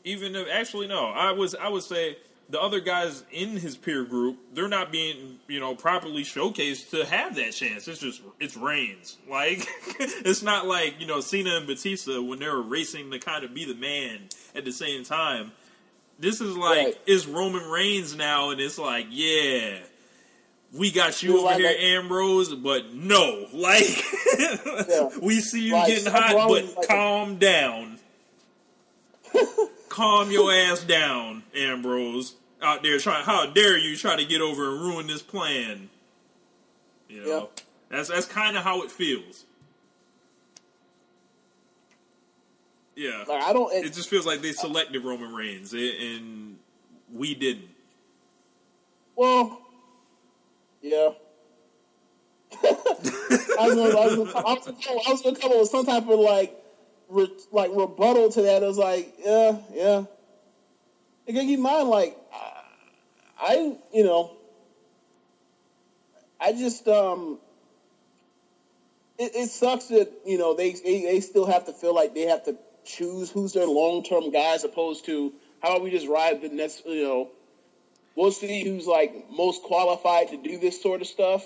[0.07, 2.17] even if actually no, I was I would say
[2.49, 7.05] the other guys in his peer group they're not being you know properly showcased to
[7.05, 7.87] have that chance.
[7.89, 9.19] It's just it's Reigns.
[9.29, 9.67] Like
[9.99, 13.53] it's not like you know Cena and Batista when they were racing to kind of
[13.53, 14.21] be the man
[14.55, 15.53] at the same time.
[16.19, 16.99] This is like Right.
[17.07, 19.79] it's Roman Reigns now, and it's like yeah.
[20.73, 23.87] We got you over like- here, like- Ambrose, but no, like
[25.23, 27.99] we see you Like, getting hot, but like a- calm down.
[29.97, 32.35] Calm your ass down, Ambrose.
[32.63, 35.89] Out there trying, how dare you try to get over and ruin this plan?
[37.09, 37.45] You know, Yeah.
[37.91, 39.45] that's that's kind of how it feels.
[42.95, 43.25] Yeah.
[43.29, 43.73] Like I don't.
[43.73, 46.57] It just feels like they selected Roman Reigns, and
[47.13, 47.69] we didn't.
[49.15, 49.61] Well,
[50.83, 51.11] yeah.
[52.63, 55.59] I was gonna, I was gonna, I was gonna, come- I was gonna come up
[55.61, 56.55] with some type of like,
[57.09, 58.63] re, like rebuttal to that.
[58.63, 60.05] I like, yeah, yeah.
[61.27, 62.63] Gotta keep in mind, like, I,
[63.39, 64.31] I, you know,
[66.41, 67.39] I just, um,
[69.19, 72.27] it, it sucks that you know they, they they still have to feel like they
[72.27, 75.33] have to choose who's their long term guy as opposed to
[75.63, 77.31] how about we just ride the next, you know,
[78.15, 81.45] we'll see who's like most qualified to do this sort of stuff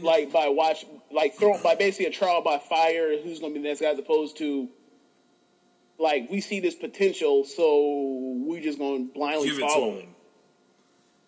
[0.00, 3.62] like by watch like throw by basically a trial by fire who's going to be
[3.62, 4.68] the next guy as opposed to
[5.98, 10.08] like we see this potential so we just going to blindly Give follow it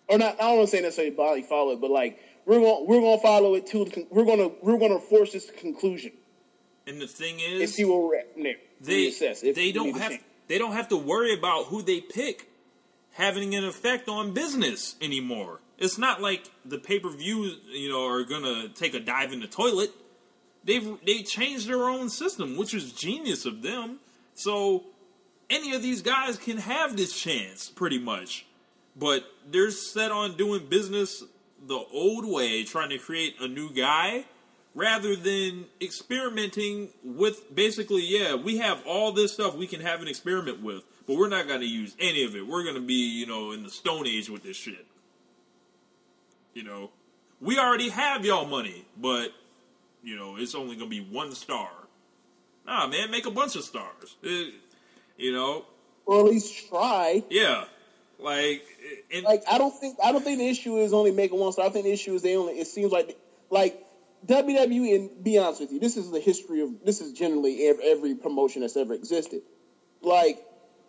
[0.07, 2.83] or not I don't want to say necessarily blindly follow it but like we're gonna
[2.83, 5.45] we're going to follow it to the we're going to we're going to force this
[5.45, 6.11] to conclusion
[6.85, 9.11] And the thing and is, see where we're at from there they
[9.53, 10.13] they don't have
[10.47, 12.49] they don't have to worry about who they pick
[13.17, 15.59] having an effect on business anymore.
[15.77, 19.41] It's not like the pay per view you know are gonna take a dive in
[19.41, 19.91] the toilet.
[20.63, 23.99] They've they changed their own system, which is genius of them.
[24.37, 24.83] So
[25.49, 28.45] any of these guys can have this chance, pretty much.
[28.95, 31.23] But they're set on doing business
[31.65, 34.25] the old way, trying to create a new guy,
[34.75, 40.07] rather than experimenting with basically, yeah, we have all this stuff we can have an
[40.07, 42.45] experiment with, but we're not going to use any of it.
[42.45, 44.85] We're going to be, you know, in the Stone Age with this shit.
[46.53, 46.91] You know,
[47.41, 49.31] we already have y'all money, but,
[50.03, 51.71] you know, it's only going to be one star.
[52.67, 54.15] Nah, man, make a bunch of stars.
[54.21, 54.53] It-
[55.17, 55.65] you know,
[56.05, 57.65] or at least try yeah.
[58.19, 58.63] Like,
[59.13, 61.65] and, like I don't think I don't think the issue is only making one star.
[61.65, 62.53] I think the issue is they only.
[62.53, 63.17] It seems like
[63.49, 63.83] like
[64.25, 68.15] WWE and be honest with you, this is the history of this is generally every,
[68.15, 69.41] promotion that's ever existed.
[70.01, 70.39] Like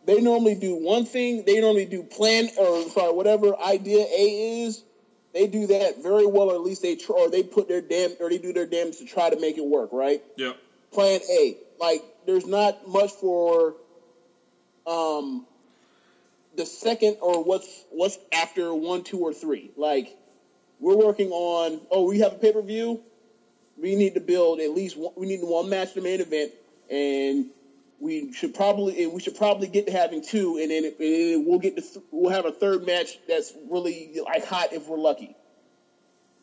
[0.07, 1.45] they normally do one thing.
[1.45, 4.83] They normally do plan or sorry whatever idea A is.
[5.35, 8.13] They do that very well, or at least they try, or they put their damn
[8.21, 9.91] or they do their damnedest to try to make it work.
[9.93, 10.53] Right yeah.
[10.93, 11.59] plan A.
[11.81, 13.75] Like there's not much for
[14.87, 15.45] um
[16.57, 19.71] the second or what's what's after one, two, or three.
[19.77, 20.15] Like
[20.81, 23.01] we're working on oh we have a pay per view.
[23.81, 26.51] We need to build at least one, we need one match to main event,
[26.91, 27.47] and
[28.01, 31.77] we should probably and we should probably get to having two, and then we'll get
[31.77, 35.37] to th- we'll have a third match that's really like hot if we're lucky.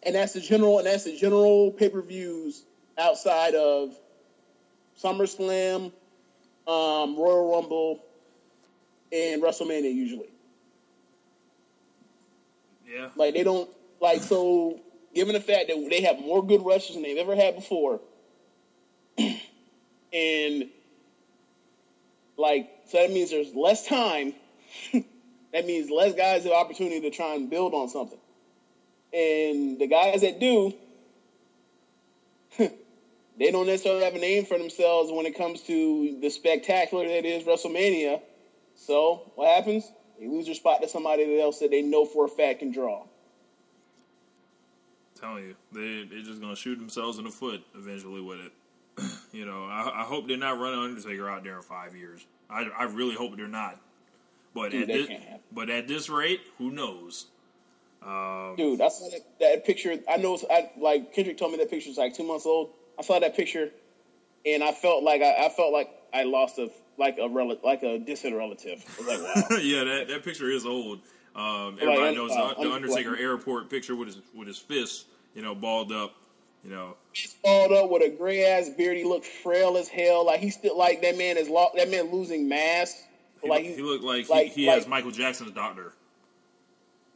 [0.04, 2.64] And that's the general and that's the general pay per views
[2.98, 3.94] outside of
[5.02, 5.92] SummerSlam,
[6.68, 8.04] um, Royal Rumble,
[9.12, 10.30] and WrestleMania usually.
[12.88, 13.10] Yeah.
[13.16, 13.70] Like they don't
[14.00, 14.80] like so.
[15.14, 18.02] Given the fact that they have more good wrestlers than they've ever had before,
[19.18, 20.70] and
[22.38, 24.34] like so that means there's less time.
[25.54, 28.20] that means less guys have opportunity to try and build on something.
[29.14, 30.74] And the guys that do,
[33.38, 37.26] they don't necessarily have a name for themselves when it comes to the spectacular that
[37.26, 38.22] is WrestleMania.
[38.76, 39.90] So what happens?
[40.20, 43.06] They lose their spot to somebody else that they know for a fact can draw.
[45.20, 48.52] telling you, they they're just gonna shoot themselves in the foot eventually with it.
[49.34, 52.26] you know, I, I hope they're not running Undertaker out there in five years.
[52.50, 53.80] I, I really hope they're not.
[54.54, 55.10] But Dude, at this,
[55.52, 57.26] but at this rate, who knows?
[58.02, 59.98] Um, Dude, I saw that, that picture.
[60.10, 62.70] I know, I, like Kendrick told me that picture picture's like two months old.
[63.00, 63.70] I saw that picture,
[64.46, 67.84] and I felt like I, I felt like I lost a like a rel- like
[67.84, 68.84] a distant relative.
[68.98, 69.58] I was like, wow.
[69.62, 71.00] yeah, that, that picture is old.
[71.36, 74.58] Um, everybody Like, knows uh, the, the Undertaker like- airport picture with his with his
[74.58, 76.16] fists, you know, balled up.
[76.64, 78.98] You know, He's balled up with a gray ass beard.
[78.98, 80.26] He looked frail as hell.
[80.26, 83.04] Like he still like that man is lo- that man losing mass.
[83.44, 85.94] he, like he looked like, like- he, he has Michael Jackson's doctor.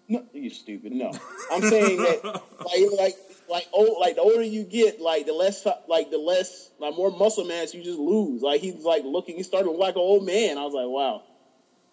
[0.08, 0.92] No, you stupid.
[0.92, 1.12] No,
[1.52, 2.24] I'm saying that
[2.66, 3.16] like like
[3.50, 7.12] like old like the older you get, like the less like the less like more
[7.12, 8.42] muscle mass you just lose.
[8.42, 10.58] Like he's like looking, he started to like an old man.
[10.58, 11.24] I was like, wow,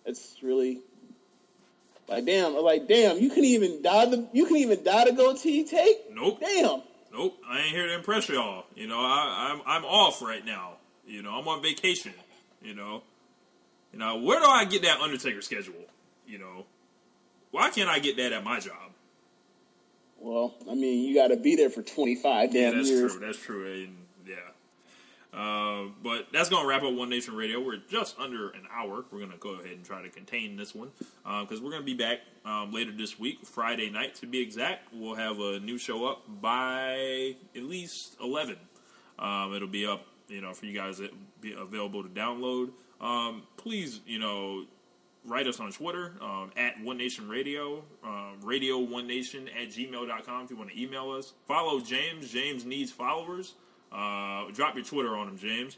[0.04, 0.80] it's really
[2.08, 2.52] like damn.
[2.52, 5.64] I was like damn, you can even dye the you can even dye the goatee
[5.64, 6.14] take.
[6.14, 6.40] Nope.
[6.40, 6.82] Damn.
[7.12, 8.64] Nope, I ain't here to impress y'all.
[8.74, 10.72] You know, I, I'm I'm off right now.
[11.06, 12.12] You know, I'm on vacation.
[12.62, 13.02] You know,
[13.92, 15.74] you know, where do I get that Undertaker schedule?
[16.26, 16.66] You know,
[17.52, 18.85] why can't I get that at my job?
[20.26, 23.12] Well, I mean, you got to be there for 25 Yeah, damn that's years.
[23.12, 23.20] true.
[23.24, 23.72] That's true.
[23.72, 23.96] And
[24.26, 24.34] yeah.
[25.32, 27.60] Uh, but that's going to wrap up One Nation Radio.
[27.60, 29.04] We're just under an hour.
[29.12, 30.88] We're going to go ahead and try to contain this one
[31.42, 34.92] because we're going to be back um, later this week, Friday night to be exact.
[34.92, 38.56] We'll have a new show up by at least 11.
[39.20, 42.70] Um, it'll be up, you know, for you guys that be available to download
[43.00, 44.64] um, please, you know,
[45.26, 50.44] write us on Twitter um, at One Nation Radio, um, Radio One Nation at gmail.com
[50.44, 51.32] if you want to email us.
[51.46, 52.30] Follow James.
[52.30, 53.54] James needs followers.
[53.92, 55.76] Uh, drop your Twitter on him, James.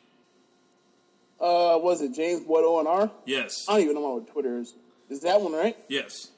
[1.41, 3.11] Uh, was it James Boyd ONR?
[3.25, 3.67] Yes.
[3.69, 4.75] I don't even know what Twitter is.
[5.09, 5.77] Is that one right?
[5.89, 6.29] Yes.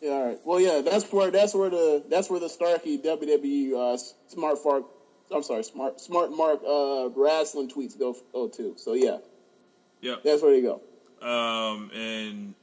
[0.00, 0.40] Yeah, all right.
[0.44, 3.98] Well, yeah, that's where that's where the that's where the Starkey WWE uh,
[4.28, 4.84] Smart Fark.
[5.34, 8.74] I'm sorry, Smart Smart Mark uh, wrestling tweets go go too.
[8.76, 9.18] So yeah,
[10.02, 10.82] yeah, that's where they go.
[11.24, 12.54] Um, and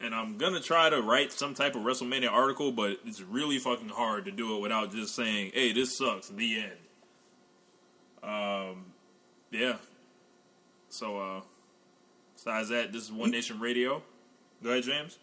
[0.00, 3.88] and I'm gonna try to write some type of WrestleMania article, but it's really fucking
[3.88, 6.78] hard to do it without just saying, "Hey, this sucks." The end.
[8.22, 8.86] Um,
[9.50, 9.76] yeah.
[10.88, 11.40] So, uh,
[12.34, 14.02] besides that, this is One Nation Radio.
[14.62, 15.18] Go ahead, James.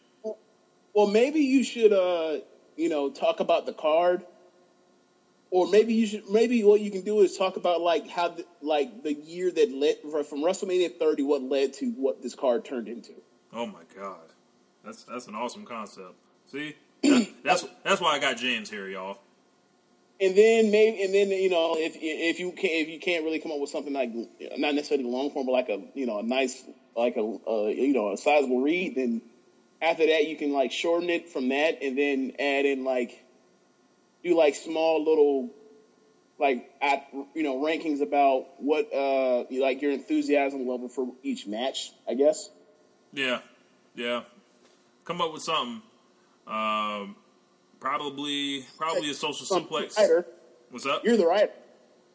[0.93, 2.39] Well, maybe you should, uh,
[2.75, 4.25] you know, talk about the card,
[5.51, 6.29] or maybe you should.
[6.29, 9.71] Maybe what you can do is talk about like how, the, like the year that
[9.71, 13.13] led from WrestleMania 30, what led to what this card turned into.
[13.53, 14.33] Oh my god,
[14.83, 16.13] that's that's an awesome concept.
[16.51, 19.19] See, that, that's that's why I got James here, y'all.
[20.19, 23.39] And then maybe, and then you know, if if you can if you can't really
[23.39, 24.13] come up with something like
[24.57, 26.63] not necessarily long form, but like a you know a nice
[26.95, 29.21] like a uh, you know a sizable read, then
[29.81, 33.24] after that you can like shorten it from that, and then add in like
[34.25, 35.51] do like small little
[36.37, 41.91] like at you know rankings about what uh like your enthusiasm level for each match,
[42.09, 42.49] I guess.
[43.13, 43.39] Yeah,
[43.95, 44.23] yeah.
[45.05, 45.81] Come up with something.
[46.47, 47.15] Um,
[47.79, 49.97] probably, probably a social Some suplex.
[49.97, 50.25] writer.
[50.71, 51.05] What's up?
[51.05, 51.51] You're the writer.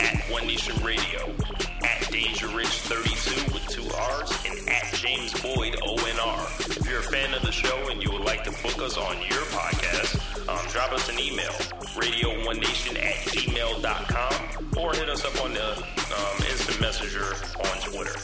[0.00, 1.34] at One Nation Radio,
[1.82, 6.76] at Danger Rich 32 with two R's, and at James Boyd ONR.
[6.78, 9.16] If you're a fan of the show and you would like to book us on
[9.22, 11.50] your podcast, um, drop us an email,
[11.94, 14.34] radio1nation at gmail.com,
[14.76, 18.16] or hit us up on the um, instant messenger on Twitter.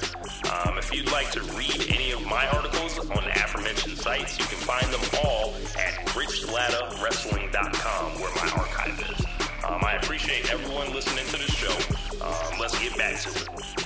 [0.52, 4.44] Um, if you'd like to read any of my articles on the aforementioned sites, you
[4.46, 9.24] can find them all at richladawrestling.com, where my archive is.
[9.64, 11.76] Um, I appreciate everyone listening to the show.
[12.24, 13.85] Um, let's get back to it.